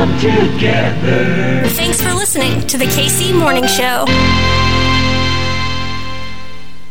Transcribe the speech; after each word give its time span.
come 0.00 0.18
together. 0.18 1.68
Thanks 1.76 2.00
for 2.00 2.14
listening 2.14 2.66
to 2.68 2.78
the 2.78 2.86
KC 2.86 3.38
Morning 3.38 3.66
Show. 3.66 4.06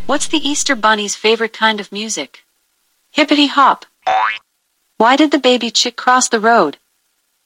What's 0.05 0.27
the 0.27 0.37
Easter 0.47 0.75
Bunny's 0.75 1.15
favorite 1.15 1.51
kind 1.51 1.79
of 1.79 1.91
music? 1.91 2.43
Hippity 3.09 3.47
hop. 3.47 3.87
Why 4.97 5.15
did 5.15 5.31
the 5.31 5.39
baby 5.39 5.71
chick 5.71 5.95
cross 5.95 6.29
the 6.29 6.39
road? 6.39 6.77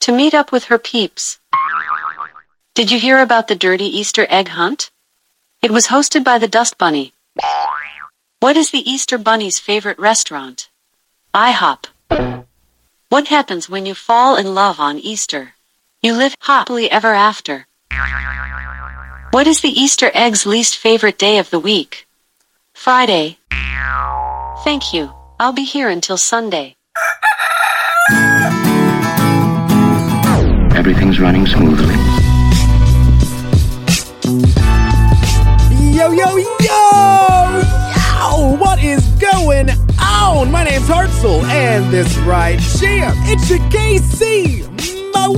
To 0.01 0.11
meet 0.11 0.33
up 0.33 0.51
with 0.51 0.65
her 0.65 0.77
peeps. 0.77 1.39
Did 2.73 2.91
you 2.91 2.99
hear 2.99 3.21
about 3.21 3.47
the 3.47 3.55
dirty 3.55 3.85
Easter 3.85 4.27
egg 4.29 4.49
hunt? 4.49 4.91
It 5.61 5.71
was 5.71 5.87
hosted 5.87 6.25
by 6.25 6.39
the 6.39 6.49
Dust 6.49 6.77
Bunny. 6.77 7.13
What 8.41 8.57
is 8.57 8.71
the 8.71 8.83
Easter 8.91 9.17
Bunny's 9.17 9.59
favorite 9.59 9.97
restaurant? 9.97 10.69
IHOP. 11.33 11.85
What 13.13 13.27
happens 13.27 13.69
when 13.69 13.85
you 13.85 13.93
fall 13.93 14.37
in 14.37 14.55
love 14.55 14.79
on 14.79 14.97
Easter? 14.97 15.53
You 16.01 16.15
live 16.15 16.33
happily 16.41 16.89
ever 16.89 17.13
after. 17.13 17.67
What 19.29 19.45
is 19.45 19.61
the 19.61 19.69
Easter 19.69 20.09
egg's 20.15 20.47
least 20.47 20.79
favorite 20.79 21.19
day 21.19 21.37
of 21.37 21.51
the 21.51 21.59
week? 21.59 22.07
Friday. 22.73 23.37
Thank 24.63 24.95
you. 24.95 25.11
I'll 25.39 25.53
be 25.53 25.63
here 25.63 25.89
until 25.89 26.17
Sunday. 26.17 26.75
Everything's 30.73 31.19
running 31.19 31.45
smoothly. 31.45 31.93
Yo, 35.93 36.09
yo, 36.09 36.37
yo! 36.37 36.82
Going 39.43 39.69
on? 39.99 40.51
My 40.51 40.63
name's 40.63 40.87
Hartzell, 40.87 41.43
and 41.43 41.93
this 41.93 42.15
right 42.19 42.57
here, 42.57 43.11
it's 43.25 43.49
your 43.49 43.59
KC 43.69 44.63
Mo 45.13 45.35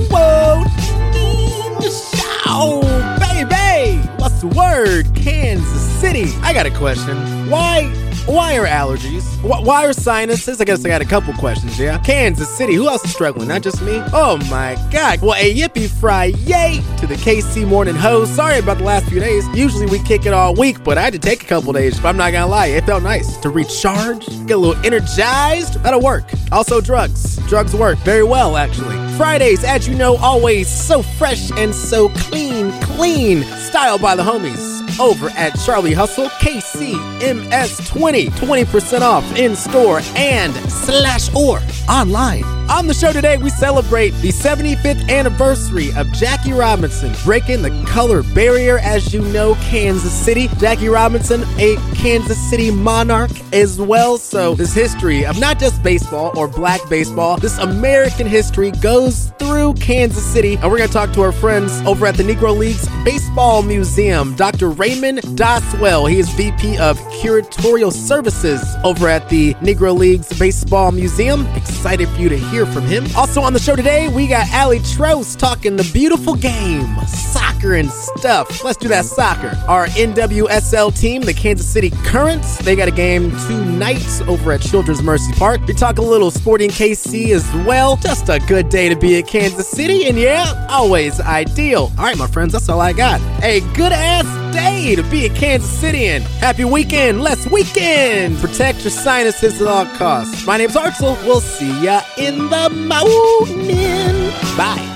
Show, 2.44 2.82
baby! 3.18 3.98
What's 4.18 4.42
the 4.42 4.46
word? 4.46 5.12
Kansas 5.16 5.82
City. 6.00 6.32
I 6.42 6.52
got 6.52 6.66
a 6.66 6.70
question. 6.70 7.16
Why 7.50 7.90
why 8.26 8.58
are 8.58 8.66
allergies? 8.66 9.24
Why 9.42 9.86
are 9.86 9.92
sinuses? 9.92 10.60
I 10.60 10.64
guess 10.64 10.84
I 10.84 10.88
got 10.88 11.00
a 11.00 11.04
couple 11.04 11.32
questions, 11.34 11.78
yeah? 11.78 11.98
Kansas 11.98 12.48
City, 12.48 12.74
who 12.74 12.88
else 12.88 13.04
is 13.04 13.12
struggling? 13.12 13.48
Not 13.48 13.62
just 13.62 13.80
me? 13.82 14.02
Oh 14.12 14.36
my 14.50 14.74
god. 14.90 15.22
Well, 15.22 15.34
a 15.34 15.54
yippee 15.54 15.88
fry 15.88 16.26
yay 16.26 16.80
to 16.98 17.06
the 17.06 17.14
KC 17.14 17.66
Morning 17.66 17.94
Host. 17.94 18.34
Sorry 18.34 18.58
about 18.58 18.78
the 18.78 18.84
last 18.84 19.06
few 19.06 19.20
days. 19.20 19.46
Usually 19.54 19.86
we 19.86 20.00
kick 20.00 20.26
it 20.26 20.32
all 20.32 20.54
week, 20.54 20.82
but 20.82 20.98
I 20.98 21.02
had 21.02 21.12
to 21.12 21.18
take 21.18 21.44
a 21.44 21.46
couple 21.46 21.72
days, 21.72 22.00
but 22.00 22.08
I'm 22.08 22.16
not 22.16 22.32
gonna 22.32 22.48
lie, 22.48 22.66
it 22.66 22.84
felt 22.84 23.02
nice 23.02 23.36
to 23.38 23.48
recharge, 23.48 24.26
get 24.46 24.56
a 24.56 24.56
little 24.56 24.84
energized. 24.84 25.82
That'll 25.82 26.00
work. 26.00 26.24
Also, 26.50 26.80
drugs. 26.80 27.36
Drugs 27.48 27.74
work 27.74 27.98
very 27.98 28.24
well, 28.24 28.56
actually. 28.56 28.96
Fridays, 29.16 29.62
as 29.62 29.88
you 29.88 29.94
know, 29.94 30.16
always 30.16 30.68
so 30.68 31.02
fresh 31.02 31.50
and 31.52 31.74
so 31.74 32.08
clean, 32.10 32.72
clean. 32.82 33.42
Style 33.44 33.98
by 33.98 34.16
the 34.16 34.22
homies 34.22 34.75
over 35.00 35.30
at 35.30 35.58
Charlie 35.64 35.94
Hustle 35.94 36.26
KCMS20. 36.26 38.30
20% 38.30 39.00
off 39.00 39.24
in 39.36 39.56
store 39.56 40.00
and 40.16 40.54
slash 40.70 41.34
or 41.34 41.60
online. 41.88 42.55
On 42.68 42.88
the 42.88 42.94
show 42.94 43.12
today, 43.12 43.36
we 43.36 43.48
celebrate 43.48 44.10
the 44.22 44.30
75th 44.30 45.08
anniversary 45.08 45.92
of 45.94 46.10
Jackie 46.10 46.52
Robinson 46.52 47.14
breaking 47.22 47.62
the 47.62 47.70
color 47.86 48.24
barrier. 48.34 48.78
As 48.80 49.14
you 49.14 49.22
know, 49.22 49.54
Kansas 49.62 50.12
City. 50.12 50.48
Jackie 50.58 50.88
Robinson, 50.88 51.44
a 51.58 51.76
Kansas 51.94 52.38
City 52.50 52.72
monarch 52.72 53.30
as 53.54 53.80
well. 53.80 54.18
So, 54.18 54.56
this 54.56 54.74
history 54.74 55.24
of 55.24 55.38
not 55.38 55.60
just 55.60 55.80
baseball 55.84 56.36
or 56.36 56.48
black 56.48 56.80
baseball, 56.88 57.36
this 57.36 57.56
American 57.58 58.26
history 58.26 58.72
goes 58.72 59.30
through 59.38 59.74
Kansas 59.74 60.24
City. 60.24 60.54
And 60.54 60.64
we're 60.64 60.78
going 60.78 60.88
to 60.88 60.92
talk 60.92 61.12
to 61.12 61.22
our 61.22 61.32
friends 61.32 61.72
over 61.86 62.04
at 62.04 62.16
the 62.16 62.24
Negro 62.24 62.56
Leagues 62.56 62.88
Baseball 63.04 63.62
Museum, 63.62 64.34
Dr. 64.34 64.70
Raymond 64.70 65.20
Doswell. 65.36 66.10
He 66.10 66.18
is 66.18 66.28
VP 66.30 66.78
of 66.78 66.98
Curatorial 67.20 67.92
Services 67.92 68.74
over 68.82 69.06
at 69.08 69.28
the 69.28 69.54
Negro 69.54 69.96
Leagues 69.96 70.36
Baseball 70.36 70.90
Museum. 70.90 71.46
Excited 71.54 72.08
for 72.08 72.20
you 72.20 72.28
to 72.28 72.36
hear 72.36 72.55
from 72.64 72.84
him. 72.84 73.04
Also 73.16 73.42
on 73.42 73.52
the 73.52 73.58
show 73.58 73.76
today, 73.76 74.08
we 74.08 74.26
got 74.26 74.48
Aly 74.54 74.78
Trost 74.78 75.38
talking 75.38 75.76
the 75.76 75.88
beautiful 75.92 76.34
game, 76.34 76.86
soccer 77.06 77.74
and 77.74 77.90
stuff. 77.90 78.64
Let's 78.64 78.78
do 78.78 78.88
that 78.88 79.04
soccer. 79.04 79.58
Our 79.68 79.88
NWSL 79.88 80.98
team, 80.98 81.22
the 81.22 81.34
Kansas 81.34 81.66
City 81.66 81.90
Currents, 82.04 82.58
they 82.58 82.76
got 82.76 82.88
a 82.88 82.92
game 82.92 83.30
tonight 83.46 84.22
over 84.28 84.52
at 84.52 84.60
Children's 84.62 85.02
Mercy 85.02 85.32
Park. 85.32 85.60
We 85.66 85.74
talk 85.74 85.98
a 85.98 86.02
little 86.02 86.30
Sporting 86.30 86.70
KC 86.70 87.30
as 87.30 87.44
well. 87.66 87.96
Just 87.96 88.28
a 88.28 88.38
good 88.46 88.68
day 88.68 88.88
to 88.88 88.96
be 88.96 89.18
at 89.18 89.26
Kansas 89.26 89.68
City, 89.68 90.06
and 90.06 90.16
yeah, 90.16 90.66
always 90.70 91.20
ideal. 91.20 91.92
All 91.98 92.04
right, 92.04 92.16
my 92.16 92.28
friends, 92.28 92.52
that's 92.52 92.68
all 92.68 92.80
I 92.80 92.92
got. 92.92 93.20
A 93.42 93.60
good 93.74 93.92
ass 93.92 94.24
day 94.56 94.96
to 94.96 95.02
be 95.04 95.26
a 95.26 95.28
Kansas 95.28 95.82
Citian. 95.82 96.22
Happy 96.40 96.64
weekend, 96.64 97.20
less 97.20 97.46
weekend. 97.46 98.38
Protect 98.38 98.80
your 98.80 98.90
sinuses 98.90 99.60
at 99.60 99.68
all 99.68 99.84
costs. 99.96 100.46
My 100.46 100.56
name's 100.56 100.74
Hartzell. 100.74 101.22
We'll 101.24 101.40
see 101.40 101.84
ya 101.84 102.00
in 102.16 102.38
the 102.48 102.70
morning. 102.70 104.30
Bye. 104.56 104.95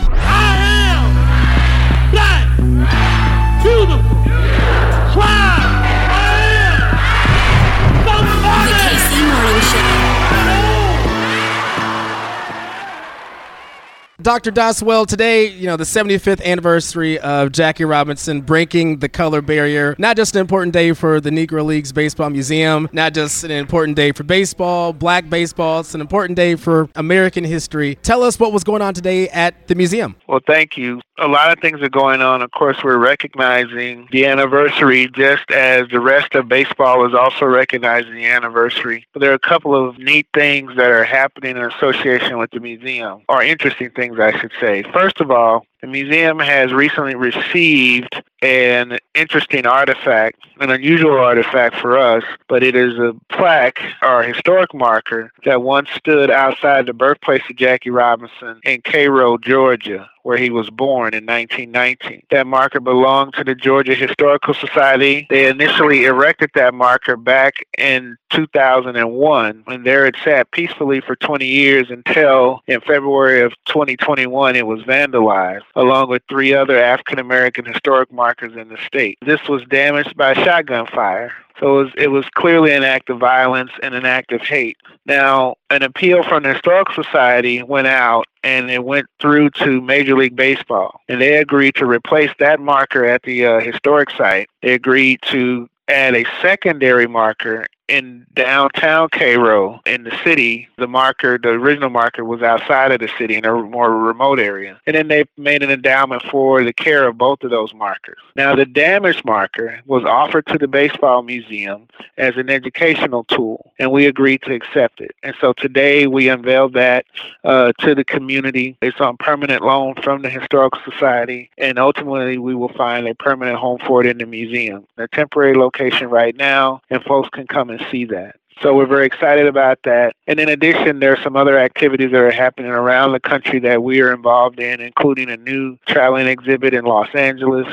Dr. 14.23 14.51
Doswell, 14.51 15.07
today, 15.07 15.47
you 15.47 15.67
know, 15.67 15.77
the 15.77 15.85
75th 15.85 16.45
anniversary 16.45 17.19
of 17.21 17.53
Jackie 17.53 17.85
Robinson 17.85 18.43
breaking 18.43 18.99
the 18.99 19.09
color 19.09 19.41
barrier. 19.41 19.95
Not 19.99 20.17
just 20.17 20.35
an 20.35 20.41
important 20.41 20.75
day 20.75 20.93
for 20.93 21.21
the 21.21 21.31
Negro 21.31 21.65
Leagues 21.65 21.91
Baseball 21.93 22.29
Museum, 22.29 22.89
not 22.93 23.15
just 23.15 23.45
an 23.45 23.51
important 23.51 23.97
day 23.97 24.13
for 24.13 24.23
baseball, 24.23 24.93
black 24.93 25.31
baseball, 25.31 25.81
it's 25.81 25.95
an 25.95 26.01
important 26.03 26.37
day 26.37 26.55
for 26.55 26.89
American 26.97 27.45
history. 27.45 27.97
Tell 28.03 28.23
us 28.23 28.39
what 28.39 28.53
was 28.53 28.63
going 28.63 28.83
on 28.83 28.93
today 28.93 29.29
at 29.31 29.69
the 29.69 29.75
museum. 29.75 30.17
Well, 30.29 30.41
thank 30.47 30.77
you. 30.77 31.01
A 31.19 31.29
lot 31.29 31.53
of 31.53 31.59
things 31.61 31.83
are 31.83 31.91
going 31.91 32.23
on. 32.23 32.41
Of 32.41 32.51
course, 32.51 32.79
we're 32.83 32.97
recognizing 32.97 34.09
the 34.11 34.25
anniversary 34.25 35.09
just 35.09 35.51
as 35.51 35.87
the 35.91 36.01
rest 36.01 36.35
of 36.35 36.49
baseball 36.49 37.07
is 37.07 37.15
also 37.15 37.45
recognizing 37.45 38.15
the 38.15 38.25
anniversary. 38.25 39.07
But 39.13 39.21
there 39.21 39.31
are 39.31 39.35
a 39.35 39.39
couple 39.39 39.75
of 39.77 39.99
neat 39.99 40.27
things 40.33 40.77
that 40.77 40.91
are 40.91 41.05
happening 41.05 41.59
in 41.59 41.63
association 41.63 42.39
with 42.39 42.51
the 42.53 42.61
museum, 42.61 43.23
or 43.29 43.43
interesting 43.43 43.91
things, 43.91 44.10
I 44.19 44.39
should 44.39 44.53
say. 44.61 44.83
First 44.93 45.21
of 45.21 45.31
all, 45.31 45.65
the 45.81 45.87
museum 45.87 46.39
has 46.39 46.73
recently 46.73 47.15
received 47.15 48.23
an 48.43 48.99
interesting 49.15 49.67
artifact, 49.67 50.39
an 50.61 50.71
unusual 50.71 51.19
artifact 51.19 51.77
for 51.77 51.99
us, 51.99 52.25
but 52.49 52.63
it 52.63 52.75
is 52.75 52.99
a 52.99 53.15
plaque 53.31 53.81
or 54.03 54.21
a 54.21 54.27
historic 54.27 54.73
marker 54.75 55.33
that 55.45 55.63
once 55.63 55.91
stood 55.91 56.31
outside 56.31 56.87
the 56.87 56.93
birthplace 56.93 57.43
of 57.51 57.57
Jackie 57.57 57.91
Robinson 57.91 58.61
in 58.65 58.81
Cairo, 58.83 59.37
Georgia, 59.37 60.09
where 60.23 60.39
he 60.39 60.51
was 60.51 60.71
born 60.71 61.15
in 61.15 61.25
1919. 61.27 62.23
That 62.31 62.47
marker 62.47 62.81
belonged 62.81 63.35
to 63.35 63.45
the 63.45 63.55
Georgia 63.55 63.95
Historical 63.95 64.55
Society. 64.55 65.27
They 65.31 65.49
initially 65.49 66.05
erected 66.05 66.51
that 66.55 66.75
marker 66.75 67.17
back 67.17 67.55
in 67.79 68.17
2001, 68.31 69.65
and 69.67 69.87
there 69.87 70.07
it 70.07 70.17
sat 70.23 70.51
peacefully 70.53 71.01
for 71.01 71.17
20 71.17 71.47
years 71.47 71.91
until 71.91 72.61
in 72.67 72.81
February 72.81 73.43
of 73.43 73.53
2021 73.67 74.57
it 74.57 74.67
was 74.67 74.83
vandalized, 74.83 75.63
along 75.77 76.09
with 76.09 76.23
three 76.29 76.55
other 76.55 76.83
African 76.83 77.19
American 77.19 77.65
historic 77.65 78.13
markers 78.13 78.57
in 78.57 78.69
the 78.69 78.79
state. 78.87 79.19
This 79.25 79.47
was 79.49 79.63
damaged 79.65 80.17
by 80.17 80.35
shotgun 80.35 80.87
fire. 80.87 81.33
So 81.59 81.79
it 81.79 81.85
was, 81.85 81.93
it 81.99 82.09
was 82.09 82.25
clearly 82.35 82.73
an 82.73 82.85
act 82.85 83.11
of 83.11 83.19
violence 83.19 83.71
and 83.83 83.95
an 83.95 84.07
act 84.07 84.33
of 84.33 84.41
hate. 84.41 84.79
Now, 85.05 85.57
an 85.69 85.83
appeal 85.83 86.23
from 86.23 86.43
the 86.43 86.55
Historical 86.55 87.05
Society 87.05 87.63
went 87.63 87.87
out 87.87 88.25
and 88.43 88.71
it 88.71 88.83
went 88.83 89.07
through 89.21 89.51
to 89.51 89.83
Major 89.83 90.17
League 90.17 90.37
Baseball. 90.37 91.01
And 91.09 91.21
they 91.21 91.37
agreed 91.37 91.75
to 91.75 91.85
replace 91.85 92.31
that 92.39 92.61
marker 92.61 93.05
at 93.05 93.23
the 93.25 93.45
uh, 93.45 93.61
historic 93.61 94.11
site. 94.11 94.49
They 94.63 94.73
agreed 94.73 95.21
to 95.27 95.69
add 95.89 96.15
a 96.15 96.25
secondary 96.41 97.07
marker 97.07 97.67
in 97.91 98.27
downtown 98.35 99.09
Cairo 99.11 99.81
in 99.85 100.05
the 100.05 100.17
city. 100.25 100.69
The 100.79 100.87
marker, 100.87 101.39
the 101.39 101.51
original 101.51 101.91
marker, 101.91 102.25
was 102.25 102.43
outside 102.43 102.93
of 102.93 103.01
the 103.01 103.11
city 103.19 103.35
in 103.35 103.45
a 103.45 103.53
more 103.53 103.91
remote 103.99 104.39
area. 104.39 104.81
And 104.87 104.97
then 104.97 105.09
they 105.09 105.25
made 105.37 105.63
an 105.63 105.71
endowment 105.71 106.23
for 106.31 106.63
the 106.63 106.73
care 106.73 107.07
of 107.07 107.19
both 107.19 107.43
of 107.43 107.51
those 107.51 107.75
markers. 107.75 108.19
Now, 108.37 108.55
the 108.55 108.65
damaged 108.65 109.25
marker 109.25 109.81
was 109.87 110.05
offered 110.05 110.47
to 110.47 110.59
the 110.59 110.69
Baseball 110.69 111.23
Museum 111.23 111.89
as 112.17 112.37
an 112.37 112.49
educational 112.49 113.25
tool, 113.25 113.73
and 113.79 113.91
we 113.91 114.07
agreed 114.07 114.43
to 114.43 114.55
accept 114.55 115.01
it. 115.01 115.15
And 115.23 115.35
so 115.41 115.53
today 115.53 116.07
we 116.07 116.29
unveiled 116.29 116.75
that 116.75 117.07
uh, 117.45 117.73
to 117.81 117.95
the 117.95 118.05
community. 118.05 118.77
It's 118.81 119.01
on 119.01 119.17
permanent 119.17 119.63
loan 119.63 119.95
from 120.03 120.23
the 120.23 120.31
Historical 120.31 120.81
Society, 120.91 121.51
and 121.59 121.79
ultimately 121.79 122.39
we 122.39 122.55
will 122.55 122.73
find 122.73 123.09
a 123.09 123.15
permanent 123.15 123.59
home 123.59 123.79
for 123.87 124.01
it 124.01 124.07
in 124.07 124.19
the 124.19 124.27
museum. 124.27 124.87
A 124.97 125.09
temporary 125.09 125.55
location 125.55 126.09
right 126.09 126.37
now, 126.37 126.83
and 126.91 127.03
folks 127.03 127.29
can 127.31 127.47
come 127.47 127.71
and 127.71 127.80
see 127.91 128.05
that. 128.07 128.37
So 128.63 128.75
we're 128.75 128.87
very 128.87 129.07
excited 129.07 129.47
about 129.47 129.79
that. 129.85 130.15
And 130.27 130.39
in 130.39 130.51
addition, 130.51 131.01
there 131.01 131.15
are 131.15 131.23
some 131.23 131.35
other 131.35 131.59
activities 131.59 132.11
that 132.13 132.21
are 132.21 132.31
happening 132.31 132.71
around 132.71 133.13
the 133.13 133.21
country 133.21 133.59
that 133.61 133.83
we 133.83 134.03
are 134.03 134.13
involved 134.13 134.61
in, 134.61 134.81
including 134.81 135.31
a 135.31 135.39
new 135.39 135.79
traveling 135.87 136.27
exhibit 136.27 136.75
in 136.75 136.85
Los 136.85 137.09
Angeles 137.15 137.67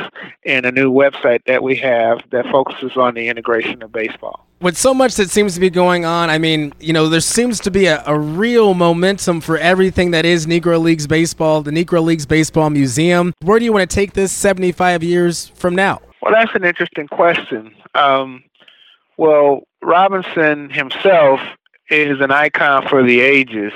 and 0.46 0.66
a 0.66 0.72
new 0.72 0.90
website 0.92 1.44
that 1.46 1.62
we 1.62 1.76
have 1.76 2.22
that 2.32 2.46
focuses 2.46 2.96
on 2.96 3.16
the 3.16 3.28
integration 3.28 3.84
of 3.84 3.92
baseball 3.92 4.48
with 4.60 4.78
so 4.78 4.94
much 4.94 5.16
that 5.16 5.30
seems 5.30 5.54
to 5.54 5.60
be 5.60 5.70
going 5.70 6.04
on, 6.04 6.30
I 6.30 6.38
mean, 6.38 6.74
you 6.80 6.92
know, 6.92 7.10
there 7.10 7.20
seems 7.20 7.60
to 7.60 7.72
be 7.72 7.86
a, 7.86 8.04
a, 8.06 8.18
real 8.18 8.74
momentum 8.74 9.40
for 9.42 9.58
everything 9.58 10.12
that 10.12 10.26
is 10.26 10.48
Negro 10.48 10.82
Leagues 10.82 11.06
baseball, 11.06 11.62
the 11.62 11.70
Negro 11.70 12.04
Leagues 12.04 12.26
Baseball 12.26 12.70
Museum. 12.70 13.34
Where 13.44 13.60
do 13.60 13.66
you 13.66 13.74
want 13.74 13.88
to 13.88 13.94
take 13.94 14.14
this 14.14 14.32
75 14.32 15.04
years 15.04 15.50
from 15.50 15.76
now? 15.76 16.02
Well, 16.22 16.34
that's 16.34 16.56
an 16.56 16.66
interesting 16.66 17.08
question. 17.08 17.76
Um, 17.94 18.44
well, 19.18 19.62
Robinson 19.82 20.70
himself 20.70 21.40
is 21.90 22.20
an 22.22 22.32
icon 22.32 22.88
for 22.88 23.04
the 23.04 23.22
ages. 23.22 23.74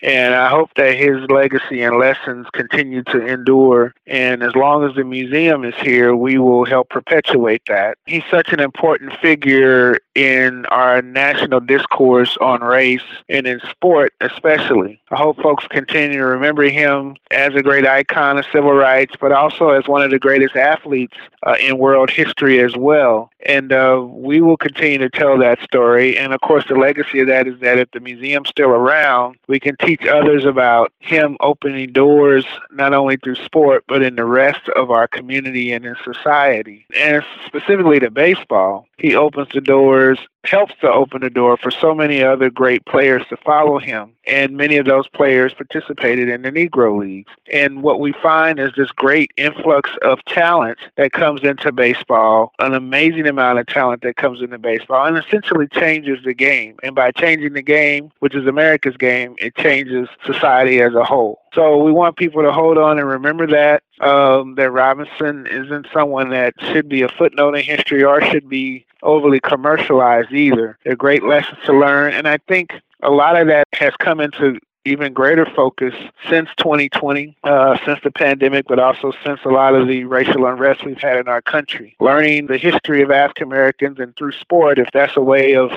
And 0.00 0.34
I 0.34 0.48
hope 0.48 0.70
that 0.76 0.96
his 0.96 1.28
legacy 1.28 1.82
and 1.82 1.98
lessons 1.98 2.46
continue 2.52 3.02
to 3.04 3.26
endure. 3.26 3.94
And 4.06 4.42
as 4.44 4.54
long 4.54 4.88
as 4.88 4.94
the 4.94 5.02
museum 5.02 5.64
is 5.64 5.74
here, 5.80 6.14
we 6.14 6.38
will 6.38 6.64
help 6.64 6.88
perpetuate 6.88 7.62
that. 7.68 7.98
He's 8.06 8.22
such 8.30 8.52
an 8.52 8.60
important 8.60 9.12
figure 9.20 9.98
in 10.18 10.66
our 10.66 11.00
national 11.00 11.60
discourse 11.60 12.36
on 12.40 12.60
race 12.60 13.00
and 13.28 13.46
in 13.46 13.60
sport, 13.70 14.12
especially. 14.20 15.00
I 15.12 15.16
hope 15.16 15.40
folks 15.40 15.64
continue 15.68 16.18
to 16.18 16.26
remember 16.26 16.64
him 16.64 17.14
as 17.30 17.54
a 17.54 17.62
great 17.62 17.86
icon 17.86 18.36
of 18.36 18.44
civil 18.50 18.72
rights, 18.72 19.14
but 19.20 19.30
also 19.30 19.68
as 19.70 19.86
one 19.86 20.02
of 20.02 20.10
the 20.10 20.18
greatest 20.18 20.56
athletes 20.56 21.16
uh, 21.46 21.54
in 21.60 21.78
world 21.78 22.10
history 22.10 22.58
as 22.58 22.74
well. 22.76 23.30
And 23.46 23.72
uh, 23.72 24.04
we 24.08 24.40
will 24.40 24.56
continue 24.56 24.98
to 24.98 25.08
tell 25.08 25.38
that 25.38 25.62
story. 25.62 26.18
And 26.18 26.34
of 26.34 26.40
course, 26.40 26.64
the 26.68 26.74
legacy 26.74 27.20
of 27.20 27.28
that 27.28 27.46
is 27.46 27.60
that 27.60 27.78
if 27.78 27.92
the 27.92 28.00
museum's 28.00 28.48
still 28.48 28.70
around, 28.70 29.36
we 29.46 29.60
can 29.60 29.76
teach 29.76 30.04
others 30.04 30.44
about 30.44 30.92
him 30.98 31.36
opening 31.38 31.92
doors 31.92 32.44
not 32.72 32.92
only 32.92 33.18
through 33.18 33.36
sport 33.36 33.84
but 33.86 34.02
in 34.02 34.16
the 34.16 34.24
rest 34.24 34.68
of 34.74 34.90
our 34.90 35.06
community 35.06 35.70
and 35.70 35.86
in 35.86 35.94
society. 36.02 36.86
And 36.96 37.22
specifically 37.46 38.00
to 38.00 38.10
baseball, 38.10 38.87
he 38.98 39.14
opens 39.14 39.48
the 39.52 39.60
doors 39.60 40.18
helps 40.48 40.74
to 40.80 40.90
open 40.90 41.20
the 41.20 41.30
door 41.30 41.56
for 41.56 41.70
so 41.70 41.94
many 41.94 42.22
other 42.22 42.50
great 42.50 42.84
players 42.86 43.22
to 43.28 43.36
follow 43.36 43.78
him. 43.78 44.12
And 44.26 44.56
many 44.56 44.76
of 44.76 44.86
those 44.86 45.08
players 45.08 45.54
participated 45.54 46.28
in 46.28 46.42
the 46.42 46.50
Negro 46.50 46.98
Leagues. 46.98 47.32
And 47.52 47.82
what 47.82 48.00
we 48.00 48.12
find 48.12 48.58
is 48.58 48.70
this 48.76 48.90
great 48.90 49.30
influx 49.36 49.90
of 50.02 50.24
talent 50.26 50.78
that 50.96 51.12
comes 51.12 51.42
into 51.42 51.72
baseball, 51.72 52.52
an 52.58 52.74
amazing 52.74 53.26
amount 53.26 53.58
of 53.58 53.66
talent 53.66 54.02
that 54.02 54.16
comes 54.16 54.40
into 54.40 54.58
baseball, 54.58 55.06
and 55.06 55.18
essentially 55.18 55.66
changes 55.68 56.18
the 56.24 56.34
game. 56.34 56.76
And 56.82 56.94
by 56.94 57.10
changing 57.12 57.54
the 57.54 57.62
game, 57.62 58.10
which 58.20 58.34
is 58.34 58.46
America's 58.46 58.96
game, 58.96 59.34
it 59.38 59.56
changes 59.56 60.08
society 60.24 60.80
as 60.80 60.94
a 60.94 61.04
whole. 61.04 61.40
So 61.54 61.82
we 61.82 61.92
want 61.92 62.16
people 62.16 62.42
to 62.42 62.52
hold 62.52 62.78
on 62.78 62.98
and 62.98 63.08
remember 63.08 63.46
that 63.46 63.82
um, 64.00 64.54
that 64.56 64.70
Robinson 64.70 65.46
isn't 65.46 65.86
someone 65.92 66.30
that 66.30 66.54
should 66.60 66.88
be 66.88 67.02
a 67.02 67.08
footnote 67.08 67.54
in 67.54 67.64
history 67.64 68.04
or 68.04 68.20
should 68.20 68.48
be 68.48 68.86
overly 69.02 69.40
commercialized 69.40 70.32
either. 70.32 70.78
They're 70.84 70.96
great 70.96 71.24
lessons 71.24 71.58
to 71.66 71.72
learn, 71.72 72.12
and 72.12 72.28
I 72.28 72.38
think 72.48 72.72
a 73.02 73.10
lot 73.10 73.36
of 73.36 73.46
that 73.48 73.66
has 73.74 73.94
come 73.98 74.20
into 74.20 74.58
even 74.84 75.12
greater 75.12 75.44
focus 75.44 75.94
since 76.28 76.48
2020, 76.58 77.36
uh, 77.44 77.78
since 77.84 78.00
the 78.02 78.10
pandemic, 78.10 78.66
but 78.68 78.78
also 78.78 79.12
since 79.24 79.40
a 79.44 79.48
lot 79.48 79.74
of 79.74 79.86
the 79.86 80.04
racial 80.04 80.46
unrest 80.46 80.84
we've 80.84 80.98
had 80.98 81.18
in 81.18 81.28
our 81.28 81.42
country. 81.42 81.94
Learning 82.00 82.46
the 82.46 82.56
history 82.56 83.02
of 83.02 83.10
African 83.10 83.44
Americans 83.44 83.98
and 83.98 84.16
through 84.16 84.32
sport, 84.32 84.78
if 84.78 84.88
that's 84.92 85.16
a 85.16 85.22
way 85.22 85.54
of 85.54 85.72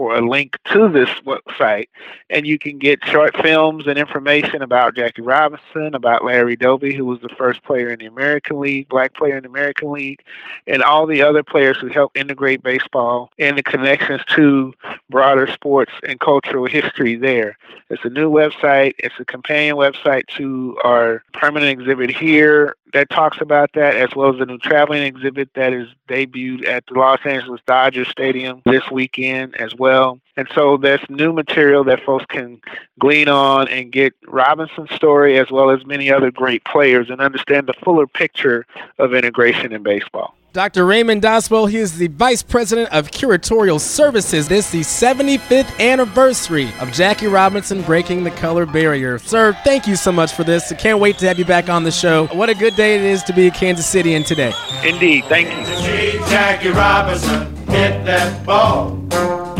for 0.00 0.16
a 0.16 0.26
link 0.26 0.56
to 0.64 0.88
this 0.88 1.10
website. 1.26 1.88
And 2.30 2.46
you 2.46 2.58
can 2.58 2.78
get 2.78 3.04
short 3.04 3.36
films 3.36 3.86
and 3.86 3.98
information 3.98 4.62
about 4.62 4.96
Jackie 4.96 5.20
Robinson, 5.20 5.94
about 5.94 6.24
Larry 6.24 6.56
Doby, 6.56 6.94
who 6.94 7.04
was 7.04 7.20
the 7.20 7.28
first 7.28 7.62
player 7.64 7.90
in 7.90 7.98
the 7.98 8.06
American 8.06 8.60
League, 8.60 8.88
black 8.88 9.12
player 9.12 9.36
in 9.36 9.42
the 9.42 9.50
American 9.50 9.92
League, 9.92 10.22
and 10.66 10.82
all 10.82 11.06
the 11.06 11.20
other 11.20 11.42
players 11.42 11.76
who 11.76 11.88
helped 11.88 12.16
integrate 12.16 12.62
baseball 12.62 13.30
and 13.38 13.58
the 13.58 13.62
connections 13.62 14.22
to 14.28 14.72
broader 15.10 15.46
sports 15.46 15.92
and 16.08 16.18
cultural 16.18 16.64
history 16.64 17.14
there. 17.14 17.58
It's 17.90 18.04
a 18.06 18.08
new 18.08 18.30
website. 18.30 18.94
It's 19.00 19.20
a 19.20 19.26
companion 19.26 19.76
website 19.76 20.28
to 20.38 20.78
our 20.82 21.22
permanent 21.34 21.78
exhibit 21.78 22.08
here 22.08 22.74
that 22.92 23.10
talks 23.10 23.38
about 23.40 23.70
that, 23.74 23.96
as 23.96 24.14
well 24.14 24.32
as 24.32 24.38
the 24.38 24.46
new 24.46 24.58
traveling 24.58 25.02
exhibit 25.02 25.50
that 25.54 25.72
is 25.72 25.88
debuted 26.08 26.66
at 26.66 26.84
the 26.86 26.94
Los 26.94 27.20
Angeles 27.24 27.60
Dodgers 27.66 28.08
Stadium 28.08 28.62
this 28.66 28.90
weekend 28.90 29.56
as 29.56 29.74
well. 29.74 30.20
And 30.36 30.48
so 30.54 30.76
there's 30.76 31.00
new 31.08 31.32
material 31.32 31.84
that 31.84 32.02
folks 32.04 32.24
can 32.26 32.60
glean 32.98 33.28
on 33.28 33.68
and 33.68 33.92
get 33.92 34.14
Robinson's 34.26 34.90
story 34.92 35.38
as 35.38 35.50
well 35.50 35.70
as 35.70 35.84
many 35.84 36.10
other 36.10 36.30
great 36.30 36.64
players 36.64 37.10
and 37.10 37.20
understand 37.20 37.66
the 37.66 37.74
fuller 37.84 38.06
picture 38.06 38.66
of 38.98 39.14
integration 39.14 39.72
in 39.72 39.82
baseball. 39.82 40.34
Dr. 40.52 40.84
Raymond 40.84 41.22
Doswell, 41.22 41.70
he 41.70 41.76
is 41.76 41.96
the 41.96 42.08
Vice 42.08 42.42
President 42.42 42.90
of 42.92 43.12
Curatorial 43.12 43.78
Services. 43.80 44.48
This 44.48 44.74
is 44.74 45.00
the 45.00 45.06
75th 45.06 45.78
anniversary 45.78 46.72
of 46.80 46.90
Jackie 46.90 47.28
Robinson 47.28 47.82
breaking 47.82 48.24
the 48.24 48.32
color 48.32 48.66
barrier. 48.66 49.20
Sir, 49.20 49.56
thank 49.62 49.86
you 49.86 49.94
so 49.94 50.10
much 50.10 50.32
for 50.32 50.42
this. 50.42 50.72
I 50.72 50.74
can't 50.74 50.98
wait 50.98 51.18
to 51.18 51.28
have 51.28 51.38
you 51.38 51.44
back 51.44 51.68
on 51.68 51.84
the 51.84 51.92
show. 51.92 52.26
What 52.28 52.50
a 52.50 52.54
good 52.54 52.74
day 52.74 52.96
it 52.96 53.02
is 53.02 53.22
to 53.24 53.32
be 53.32 53.46
in 53.46 53.52
Kansas 53.52 53.86
City 53.86 54.14
in 54.14 54.24
today. 54.24 54.52
Indeed, 54.84 55.26
thank 55.26 55.56
you. 55.56 55.76
See 55.76 56.18
Jackie 56.28 56.70
Robinson 56.70 57.54
hit 57.68 58.04
that 58.06 58.44
ball. 58.44 58.98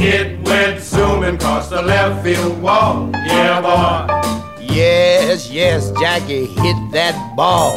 It 0.02 0.40
went 0.48 0.80
zooming 0.80 1.34
across 1.34 1.68
the 1.68 1.82
left 1.82 2.24
field 2.24 2.62
wall. 2.62 3.10
Yeah, 3.12 3.60
boy. 3.60 4.64
Yes, 4.72 5.50
yes, 5.50 5.92
Jackie 6.00 6.46
hit 6.46 6.76
that 6.92 7.36
ball. 7.36 7.76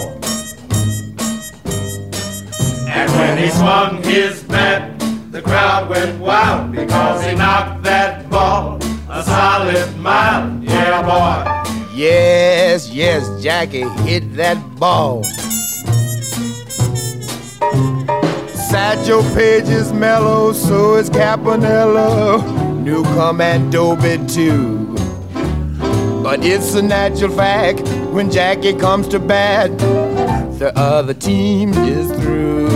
And 2.88 3.12
when 3.12 3.38
he 3.38 3.50
swung 3.50 4.02
his 4.04 4.42
bat, 4.44 4.98
the 5.34 5.42
crowd 5.42 5.90
went 5.90 6.18
wild 6.22 6.72
because 6.72 7.26
he 7.26 7.36
knocked 7.36 7.84
that 7.84 8.30
ball 8.30 8.80
a 9.10 9.22
solid 9.22 9.98
mile. 9.98 10.64
Yeah, 10.64 11.02
boy. 11.04 11.94
Yes, 11.94 12.90
yes, 12.90 13.28
Jackie 13.44 13.90
hit 14.08 14.34
that 14.38 14.58
ball. 14.80 15.24
Satchel 18.84 19.24
Paige 19.34 19.70
is 19.70 19.94
mellow, 19.94 20.52
so 20.52 20.96
is 20.96 21.10
Campanella. 21.10 22.44
Newcombe 22.74 23.40
and 23.40 23.72
Doby 23.72 24.20
too. 24.28 24.94
But 26.22 26.44
it's 26.44 26.76
a 26.76 26.82
natural 26.82 27.32
fact 27.32 27.88
when 28.12 28.30
Jackie 28.30 28.74
comes 28.74 29.08
to 29.08 29.20
bat, 29.20 29.72
the 30.60 30.74
other 30.76 31.14
team 31.14 31.72
is 31.72 32.12
through. 32.22 32.68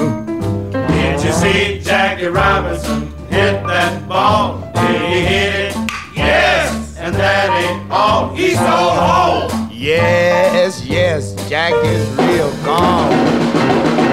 Did 0.72 1.26
you 1.26 1.34
see 1.34 1.80
Jackie 1.82 2.28
Robinson 2.28 3.08
hit 3.28 3.62
that 3.68 4.08
ball? 4.08 4.62
Did 4.76 5.02
he 5.02 5.20
hit 5.20 5.56
it? 5.56 5.76
Yes, 6.16 6.96
and 7.00 7.14
that 7.16 7.50
ain't 7.50 7.92
all. 7.92 8.34
He's 8.34 8.58
so 8.58 8.64
home. 8.66 9.70
Yes, 9.74 10.86
yes, 10.86 11.36
Jackie's 11.50 12.08
real 12.12 12.50
gone. 12.64 14.07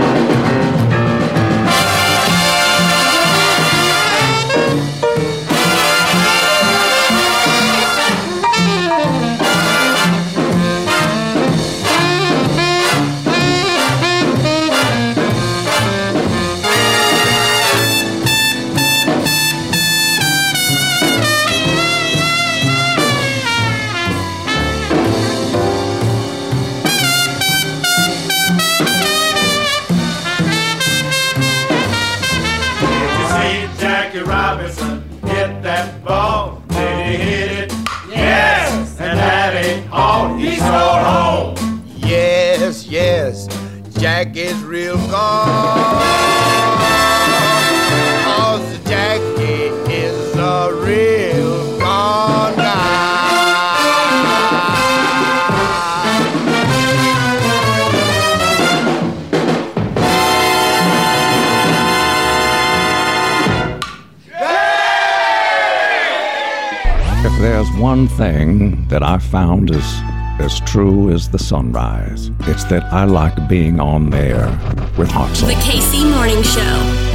If 67.26 67.40
there's 67.40 67.70
one 67.78 68.06
thing 68.06 68.86
that 68.88 69.02
I've 69.02 69.22
found 69.22 69.70
is 69.70 70.00
as 70.38 70.60
true 70.60 71.10
as 71.10 71.30
the 71.30 71.38
sunrise, 71.38 72.30
it's 72.40 72.64
that 72.64 72.84
I 72.92 73.04
like 73.04 73.48
being 73.48 73.80
on 73.80 74.10
there 74.10 74.46
with 74.98 75.08
Hartzell. 75.08 75.46
The 75.46 75.54
KC 75.54 76.10
Morning 76.10 76.42
Show. 76.42 77.14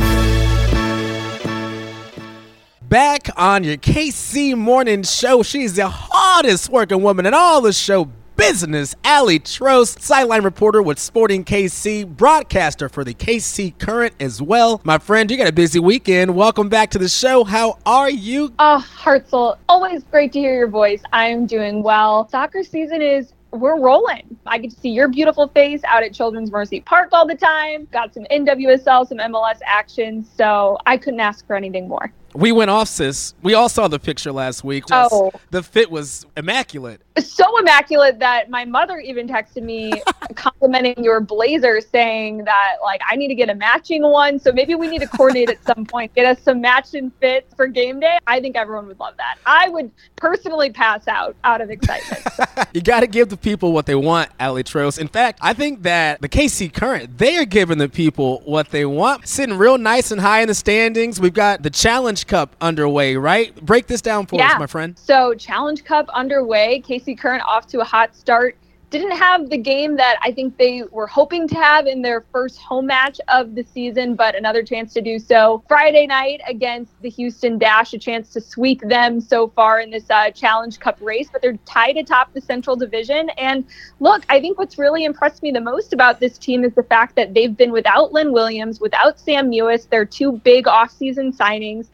Back 2.90 3.30
on 3.38 3.64
your 3.64 3.78
KC 3.78 4.58
Morning 4.58 5.04
Show, 5.04 5.44
she's 5.44 5.76
the 5.76 5.88
hardest 5.88 6.72
working 6.72 7.04
woman 7.04 7.28
in 7.28 7.36
all 7.36 7.62
the 7.62 7.72
show 7.72 8.10
business. 8.40 8.96
Aly 9.04 9.42
Trost, 9.42 10.00
sideline 10.00 10.44
reporter 10.44 10.82
with 10.82 10.98
Sporting 10.98 11.44
KC, 11.44 12.08
broadcaster 12.08 12.88
for 12.88 13.04
the 13.04 13.14
KC 13.14 13.78
Current 13.78 14.14
as 14.18 14.42
well. 14.42 14.80
My 14.86 14.98
friend, 14.98 15.30
you 15.30 15.36
got 15.36 15.50
a 15.50 15.52
busy 15.52 15.80
weekend. 15.80 16.34
Welcome 16.34 16.70
back 16.70 16.90
to 16.92 16.98
the 16.98 17.10
show. 17.10 17.44
How 17.44 17.78
are 17.86 18.10
you? 18.10 18.54
Oh, 18.58 18.82
Hartzell, 18.98 19.58
always 19.68 20.06
great 20.06 20.32
to 20.32 20.40
hear 20.40 20.56
your 20.56 20.70
voice. 20.70 21.04
I'm 21.12 21.48
doing 21.48 21.84
well. 21.84 22.30
Soccer 22.30 22.64
season 22.64 23.02
is 23.02 23.34
we're 23.52 23.78
rolling. 23.78 24.38
I 24.46 24.58
get 24.58 24.72
to 24.72 24.80
see 24.80 24.92
your 24.92 25.10
beautiful 25.10 25.50
face 25.50 25.84
out 25.84 26.04
at 26.04 26.14
Children's 26.14 26.50
Mercy 26.50 26.80
Park 26.80 27.10
all 27.12 27.28
the 27.28 27.36
time. 27.36 27.90
Got 27.92 28.14
some 28.14 28.24
NWSL, 28.32 29.06
some 29.06 29.18
MLS 29.18 29.60
action, 29.66 30.26
so 30.38 30.78
I 30.86 30.96
couldn't 30.96 31.20
ask 31.20 31.46
for 31.46 31.58
anything 31.58 31.90
more. 31.90 32.14
We 32.34 32.52
went 32.52 32.70
off, 32.70 32.88
sis. 32.88 33.34
We 33.42 33.54
all 33.54 33.70
saw 33.70 33.88
the 33.88 34.00
picture 34.00 34.32
last 34.32 34.64
week. 34.64 34.86
Oh. 34.92 35.32
The 35.52 35.64
fit 35.64 35.90
was 35.90 36.26
immaculate. 36.38 37.02
So 37.20 37.60
immaculate 37.60 38.20
that 38.20 38.50
my 38.50 38.66
mother 38.66 39.00
even 39.00 39.28
texted 39.28 39.64
me 39.64 40.02
complimenting 40.36 41.04
your 41.04 41.20
blazer, 41.20 41.82
saying 41.82 42.46
that 42.46 42.76
like 42.84 43.02
I 43.10 43.16
need 43.16 43.28
to 43.30 43.36
get 43.36 43.50
a 43.50 43.56
matching 43.56 44.04
one. 44.04 44.40
So 44.40 44.52
maybe 44.52 44.76
we 44.76 44.88
need 44.88 45.02
to 45.02 45.08
coordinate 45.08 45.50
at 45.50 45.64
some 45.66 45.86
point, 45.86 46.14
get 46.16 46.26
us 46.26 46.42
some 46.44 46.62
matching 46.62 47.12
fits 47.20 47.54
for 47.56 47.68
game 47.68 48.00
day. 48.00 48.20
I 48.28 48.40
think 48.40 48.56
everyone 48.56 48.88
would 48.88 49.00
love 49.00 49.16
that. 49.18 49.38
I 49.46 49.70
would 49.70 49.92
personally 50.16 50.72
pass 50.72 51.08
out 51.08 51.36
out 51.44 51.62
of 51.62 51.70
excitement. 51.70 52.26
You 52.72 52.82
got 52.82 53.00
to 53.00 53.08
give 53.08 53.30
the 53.30 53.38
people 53.38 53.74
what 53.74 53.88
they 53.88 53.96
want, 53.96 54.30
Aly 54.40 54.64
Trost. 54.64 55.00
In 55.00 55.08
fact, 55.08 55.40
I 55.42 55.54
think 55.54 55.84
that 55.84 56.22
the 56.22 56.30
KC 56.30 56.72
Current, 56.72 57.18
they 57.18 57.38
are 57.38 57.46
giving 57.46 57.80
the 57.80 57.90
people 57.90 58.42
what 58.46 58.70
they 58.70 58.86
want. 58.86 59.28
Sitting 59.28 59.58
real 59.58 59.78
nice 59.78 60.12
and 60.12 60.22
high 60.22 60.42
in 60.42 60.48
the 60.50 60.54
standings. 60.54 61.20
We've 61.20 61.34
got 61.34 61.64
the 61.64 61.72
Challenge 61.72 62.19
Cup 62.28 62.56
underway, 62.62 63.16
right? 63.16 63.54
Break 63.66 63.88
this 63.88 64.02
down 64.02 64.26
for 64.26 64.42
us, 64.42 64.60
my 64.60 64.68
friend. 64.68 64.98
So 64.98 65.34
Challenge 65.34 65.84
Cup 65.84 66.10
underway. 66.10 66.82
KC 66.86 67.18
Current 67.18 67.44
off 67.48 67.68
to 67.68 67.80
a 67.82 67.84
hot 67.84 68.16
start. 68.16 68.56
Didn't 68.90 69.18
have 69.18 69.52
the 69.52 69.58
game 69.58 69.98
that 69.98 70.18
I 70.24 70.32
think 70.32 70.58
they 70.58 70.82
were 70.90 71.06
hoping 71.06 71.48
to 71.50 71.56
have 71.56 71.86
in 71.86 72.02
their 72.02 72.22
first 72.32 72.58
home 72.58 72.88
match 72.88 73.22
of 73.28 73.54
the 73.54 73.64
season, 73.64 74.16
but 74.16 74.34
another 74.34 74.64
chance 74.64 74.94
to 74.94 75.02
do 75.02 75.20
so 75.20 75.64
Friday 75.68 76.08
night 76.08 76.42
against 76.48 77.00
the 77.04 77.10
Houston 77.10 77.60
Dash, 77.60 77.94
a 77.94 78.00
chance 78.00 78.34
to 78.34 78.42
sweep 78.42 78.82
them 78.82 79.22
so 79.22 79.50
far 79.50 79.80
in 79.80 79.92
this 79.92 80.10
uh, 80.10 80.32
Challenge 80.32 80.80
Cup 80.80 80.98
race. 81.02 81.30
But 81.32 81.44
they're 81.44 81.58
tied 81.66 81.98
atop 81.98 82.34
the 82.34 82.42
Central 82.42 82.76
Division. 82.76 83.30
And 83.38 83.64
look, 84.00 84.24
I 84.28 84.42
think 84.42 84.58
what's 84.58 84.80
really 84.80 85.06
impressed 85.06 85.44
me 85.44 85.52
the 85.52 85.62
most 85.62 85.94
about 85.94 86.20
this 86.20 86.40
team 86.40 86.64
is 86.64 86.74
the 86.74 86.82
fact 86.82 87.16
that 87.16 87.36
they've 87.36 87.56
been 87.56 87.72
without 87.72 88.12
Lynn 88.12 88.34
Williams, 88.34 88.82
without 88.82 89.20
Sam 89.20 89.52
Mewis, 89.52 89.88
their 89.88 90.06
two 90.06 90.32
big 90.32 90.66
offseason 90.66 91.36
signings 91.38 91.90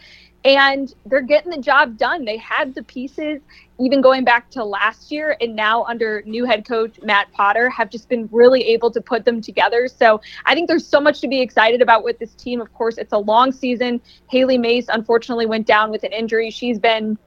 and 0.46 0.94
they're 1.08 1.22
getting 1.22 1.50
the 1.50 1.62
job 1.62 1.98
done. 1.98 2.24
They 2.24 2.38
had 2.38 2.76
the 2.76 2.84
pieces, 2.84 3.42
even 3.80 4.00
going 4.00 4.24
back 4.24 4.52
to 4.52 4.64
last 4.64 5.12
year, 5.12 5.36
and 5.42 5.56
now 5.56 5.84
under 5.86 6.22
new 6.26 6.46
head 6.46 6.68
coach 6.68 7.00
Matt 7.02 7.32
Potts, 7.32 7.74
have 7.76 7.90
just 7.90 8.08
been 8.08 8.30
really 8.32 8.62
able 8.68 8.92
to 8.92 9.02
put 9.02 9.26
them 9.26 9.42
together. 9.42 9.88
So 9.88 10.22
I 10.46 10.54
think 10.54 10.68
there's 10.68 10.86
so 10.86 11.02
much 11.02 11.20
to 11.22 11.28
be 11.28 11.42
excited 11.42 11.82
about 11.82 12.04
with 12.04 12.20
this 12.20 12.36
team. 12.36 12.62
Of 12.62 12.72
course, 12.74 13.00
it's 13.00 13.14
a 13.14 13.18
long 13.18 13.52
season. 13.52 14.00
Hailie 14.30 14.60
Mace 14.60 14.86
unfortunately 14.90 15.48
went 15.48 15.66
down 15.66 15.90
with 15.90 16.04
an 16.04 16.14
injury. 16.14 16.52
She's 16.52 16.78
been 16.78 17.18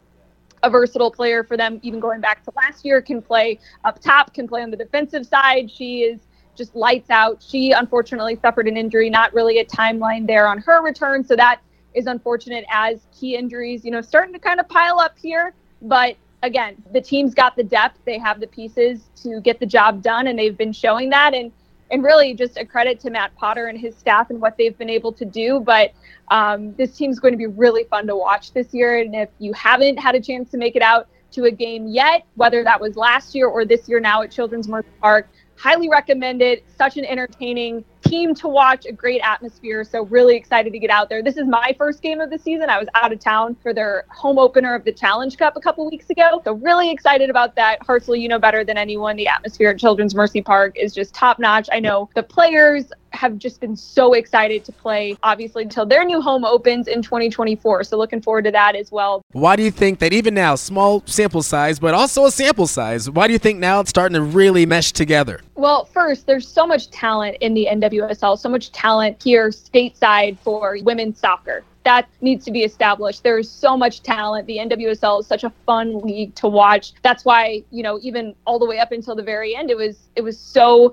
a 0.63 0.71
versatile 0.71 1.11
player 1.11 1.43
for 1.43 1.57
them, 1.57 1.81
even 1.83 2.01
going 2.01 2.21
back 2.21 2.45
to 2.45 2.53
last 2.57 2.85
year, 2.85 3.03
can 3.03 3.21
play 3.21 3.59
up 3.85 4.01
top, 4.01 4.33
can 4.33 4.47
play 4.47 4.63
on 4.63 4.71
the 4.71 4.77
defensive 4.77 5.27
side. 5.27 5.71
She 5.71 6.03
is 6.03 6.21
just 6.57 6.75
lights 6.75 7.11
out. 7.11 7.43
She 7.43 7.73
unfortunately 7.73 8.37
suffered 8.43 8.67
an 8.67 8.77
injury, 8.77 9.11
not 9.11 9.33
really 9.33 9.59
a 9.59 9.65
timeline 9.65 10.27
there 10.27 10.47
on 10.47 10.59
her 10.59 10.83
return. 10.83 11.25
So 11.25 11.37
that 11.37 11.61
is 11.95 12.07
unfortunate 12.07 12.65
as 12.71 13.07
key 13.19 13.37
injuries, 13.37 13.85
you 13.85 13.91
know, 13.91 14.01
starting 14.01 14.33
to 14.33 14.39
kind 14.39 14.61
of 14.61 14.69
pile 14.69 15.01
up 15.01 15.17
here. 15.19 15.55
But 15.83 16.17
again, 16.43 16.77
the 16.93 17.01
team's 17.01 17.35
got 17.35 17.57
the 17.57 17.65
depth, 17.65 17.99
they 18.05 18.19
have 18.19 18.41
the 18.41 18.47
pieces 18.47 19.09
to 19.23 19.41
get 19.41 19.61
the 19.61 19.67
job 19.67 20.03
done, 20.03 20.27
and 20.27 20.39
they've 20.39 20.57
been 20.57 20.73
showing 20.73 21.11
that. 21.11 21.35
And 21.35 21.53
and 21.91 22.03
really 22.03 22.35
just 22.35 22.57
a 22.57 22.65
credit 22.65 23.01
to 23.01 23.11
Matt 23.11 23.35
Potts 23.37 23.61
and 23.69 23.79
his 23.79 23.97
staff 23.97 24.31
and 24.31 24.41
what 24.41 24.57
they've 24.57 24.77
been 24.77 24.91
able 24.91 25.13
to 25.13 25.25
do. 25.25 25.61
But 25.61 25.93
um, 26.31 26.75
this 26.75 26.97
team's 26.97 27.19
going 27.19 27.33
to 27.33 27.39
be 27.39 27.47
really 27.47 27.85
fun 27.85 28.07
to 28.09 28.17
watch 28.17 28.53
this 28.53 28.73
year. 28.73 28.99
And 28.99 29.15
if 29.15 29.29
you 29.39 29.53
haven't 29.55 29.99
had 29.99 30.15
a 30.15 30.21
chance 30.21 30.51
to 30.51 30.59
make 30.59 30.77
it 30.77 30.83
out 30.83 31.09
to 31.33 31.45
a 31.45 31.51
game 31.51 31.89
yet, 31.89 32.27
whether 32.35 32.65
that 32.65 32.81
was 32.81 32.97
last 32.97 33.35
year 33.35 33.49
or 33.49 33.65
this 33.65 33.89
year 33.89 34.01
now 34.01 34.23
at 34.23 34.31
Children's 34.31 34.69
Mercy 34.69 34.89
Park, 35.01 35.29
highly 35.57 35.89
recommend 35.89 36.43
it. 36.43 36.65
Such 36.77 36.97
an 36.97 37.05
entertaining 37.05 37.85
team 38.03 38.35
to 38.37 38.49
watch, 38.49 38.87
a 38.87 38.93
great 38.93 39.21
atmosphere. 39.23 39.85
So 39.85 40.05
really 40.07 40.37
excited 40.37 40.73
to 40.73 40.79
get 40.79 40.91
out 40.91 41.09
there. 41.09 41.23
This 41.23 41.37
is 41.37 41.47
my 41.47 41.75
first 41.79 42.03
game 42.03 42.21
of 42.21 42.31
the 42.31 42.39
season. 42.39 42.71
I 42.71 42.79
was 42.79 42.89
out 42.95 43.13
of 43.13 43.21
town 43.21 43.57
for 43.63 43.73
their 43.73 44.05
home 44.09 44.39
opener 44.39 44.75
of 44.75 44.85
the 44.85 44.93
Challenge 44.93 45.37
Cup 45.37 45.57
a 45.57 45.61
couple 45.61 45.89
weeks 45.89 46.11
ago. 46.11 46.41
So 46.45 46.55
really 46.55 46.91
excited 46.91 47.31
about 47.31 47.55
that. 47.57 47.81
Hartzell, 47.81 48.21
you 48.21 48.29
know 48.29 48.39
better 48.39 48.65
than 48.65 48.79
anyone. 48.79 49.17
The 49.17 49.29
atmosphere 49.29 49.71
at 49.71 49.79
Children's 49.79 50.15
Mercy 50.15 50.43
Park 50.43 50.77
is 50.77 50.95
just 50.95 51.15
top 51.15 51.39
notch. 51.39 51.69
I 51.73 51.81
know 51.81 52.09
the 52.15 52.23
players 52.23 52.93
have 53.13 53.39
just 53.39 53.61
been 53.61 53.75
so 53.77 54.13
excited 54.13 54.65
to 54.65 54.73
play, 54.73 55.17
obviously, 55.23 55.63
until 55.63 55.87
their 55.87 56.05
new 56.05 56.21
home 56.21 56.45
opens 56.45 56.89
in 56.89 57.03
2024. 57.03 57.85
So 57.85 57.97
looking 57.97 58.21
forward 58.21 58.45
to 58.45 58.51
that 58.51 58.77
as 58.77 58.93
well. 58.93 59.23
Why 59.33 59.57
do 59.57 59.63
you 59.63 59.71
think 59.71 59.99
that 60.01 60.13
even 60.13 60.35
now, 60.35 60.55
small 60.55 61.03
sample 61.07 61.43
size, 61.43 61.79
but 61.79 61.95
also 61.95 62.27
a 62.27 62.31
sample 62.31 62.67
size, 62.67 63.09
why 63.11 63.27
do 63.27 63.33
you 63.33 63.39
think 63.39 63.59
now 63.59 63.81
it's 63.81 63.91
starting 63.91 64.15
to 64.15 64.23
really 64.23 64.67
mesh 64.67 64.93
together? 64.93 65.41
Well, 65.59 65.87
first, 65.87 66.29
there's 66.29 66.47
so 66.47 66.69
much 66.69 66.89
talent 66.91 67.39
in 67.41 67.53
the 67.53 67.67
NWSL, 67.69 68.39
so 68.39 68.49
much 68.49 68.71
talent 68.71 69.21
here 69.21 69.49
stateside 69.49 70.39
for 70.39 70.79
women's 70.83 71.19
soccer. 71.19 71.65
That 71.83 72.09
needs 72.21 72.45
to 72.45 72.53
be 72.53 72.63
established. 72.63 73.25
There's 73.25 73.51
so 73.51 73.77
much 73.77 74.05
talent. 74.05 74.47
The 74.47 74.59
NWSL 74.59 75.19
is 75.19 75.27
such 75.27 75.43
a 75.43 75.51
fun 75.67 75.99
league 75.99 76.33
to 76.37 76.47
watch. 76.47 76.93
That's 77.03 77.25
why, 77.25 77.65
you 77.73 77.83
know, 77.83 77.99
even 78.03 78.37
all 78.45 78.61
the 78.61 78.67
way 78.67 78.79
up 78.79 78.93
until 78.93 79.17
the 79.17 79.23
very 79.25 79.57
end, 79.57 79.69
it 79.69 79.77
was 79.77 80.09
it 80.15 80.23
was 80.23 80.39
so 80.39 80.93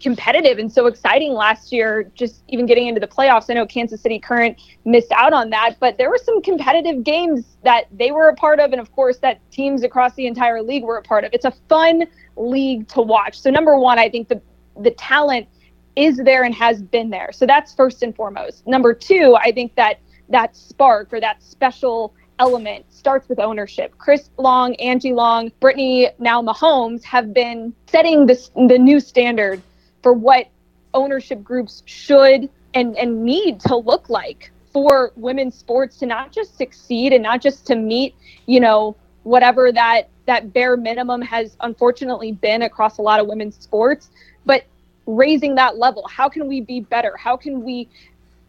competitive 0.00 0.58
and 0.58 0.70
so 0.70 0.86
exciting 0.86 1.32
last 1.32 1.72
year, 1.72 2.08
just 2.14 2.44
even 2.46 2.64
getting 2.66 2.86
into 2.86 3.00
the 3.00 3.08
playoffs. 3.08 3.46
I 3.48 3.54
know 3.54 3.66
Kansas 3.66 4.00
City 4.00 4.20
Current 4.20 4.60
missed 4.84 5.10
out 5.10 5.32
on 5.32 5.50
that, 5.50 5.76
but 5.80 5.98
there 5.98 6.10
were 6.10 6.20
some 6.22 6.42
competitive 6.42 7.02
games 7.02 7.56
that 7.64 7.86
they 7.90 8.12
were 8.12 8.28
a 8.28 8.34
part 8.36 8.60
of, 8.60 8.70
and 8.70 8.80
of 8.80 8.92
course, 8.92 9.18
that 9.18 9.40
teams 9.50 9.82
across 9.82 10.14
the 10.14 10.26
entire 10.26 10.62
league 10.62 10.84
were 10.84 10.98
a 10.98 11.02
part 11.02 11.24
of. 11.24 11.32
It's 11.32 11.46
a 11.46 11.54
fun 11.68 12.04
league 12.36 12.88
to 12.88 13.02
watch. 13.02 13.40
So, 13.40 13.50
number 13.50 13.78
one, 13.78 13.98
I 13.98 14.08
think 14.08 14.28
the 14.28 14.40
the 14.80 14.90
talent 14.92 15.48
is 15.96 16.18
there 16.18 16.44
and 16.44 16.54
has 16.54 16.82
been 16.82 17.10
there. 17.10 17.30
So 17.32 17.46
that's 17.46 17.74
first 17.74 18.02
and 18.02 18.14
foremost. 18.14 18.66
Number 18.66 18.92
two, 18.92 19.36
I 19.40 19.50
think 19.50 19.74
that 19.76 19.98
that 20.28 20.54
spark 20.54 21.12
or 21.12 21.20
that 21.20 21.42
special 21.42 22.14
element 22.38 22.84
starts 22.92 23.28
with 23.28 23.38
ownership. 23.38 23.96
Chris 23.96 24.28
Long, 24.36 24.74
Angie 24.76 25.14
Long, 25.14 25.50
Brittany, 25.58 26.10
now 26.18 26.42
Mahomes 26.42 27.02
have 27.04 27.32
been 27.32 27.74
setting 27.86 28.26
this 28.26 28.50
the 28.54 28.78
new 28.78 29.00
standard 29.00 29.62
for 30.02 30.12
what 30.12 30.48
ownership 30.92 31.42
groups 31.42 31.82
should 31.86 32.50
and, 32.74 32.96
and 32.96 33.24
need 33.24 33.60
to 33.60 33.76
look 33.76 34.10
like 34.10 34.50
for 34.72 35.12
women's 35.16 35.54
sports 35.54 35.96
to 35.98 36.06
not 36.06 36.30
just 36.32 36.58
succeed 36.58 37.14
and 37.14 37.22
not 37.22 37.40
just 37.40 37.66
to 37.66 37.74
meet, 37.74 38.14
you 38.44 38.60
know, 38.60 38.94
whatever 39.22 39.72
that 39.72 40.10
that 40.26 40.52
bare 40.52 40.76
minimum 40.76 41.22
has 41.22 41.56
unfortunately 41.60 42.32
been 42.32 42.62
across 42.62 42.98
a 42.98 43.02
lot 43.02 43.20
of 43.20 43.26
women's 43.26 43.56
sports, 43.56 44.10
but 44.44 44.64
raising 45.06 45.54
that 45.54 45.78
level. 45.78 46.06
How 46.08 46.28
can 46.28 46.46
we 46.46 46.60
be 46.60 46.80
better? 46.80 47.16
How 47.16 47.36
can 47.36 47.64
we 47.64 47.88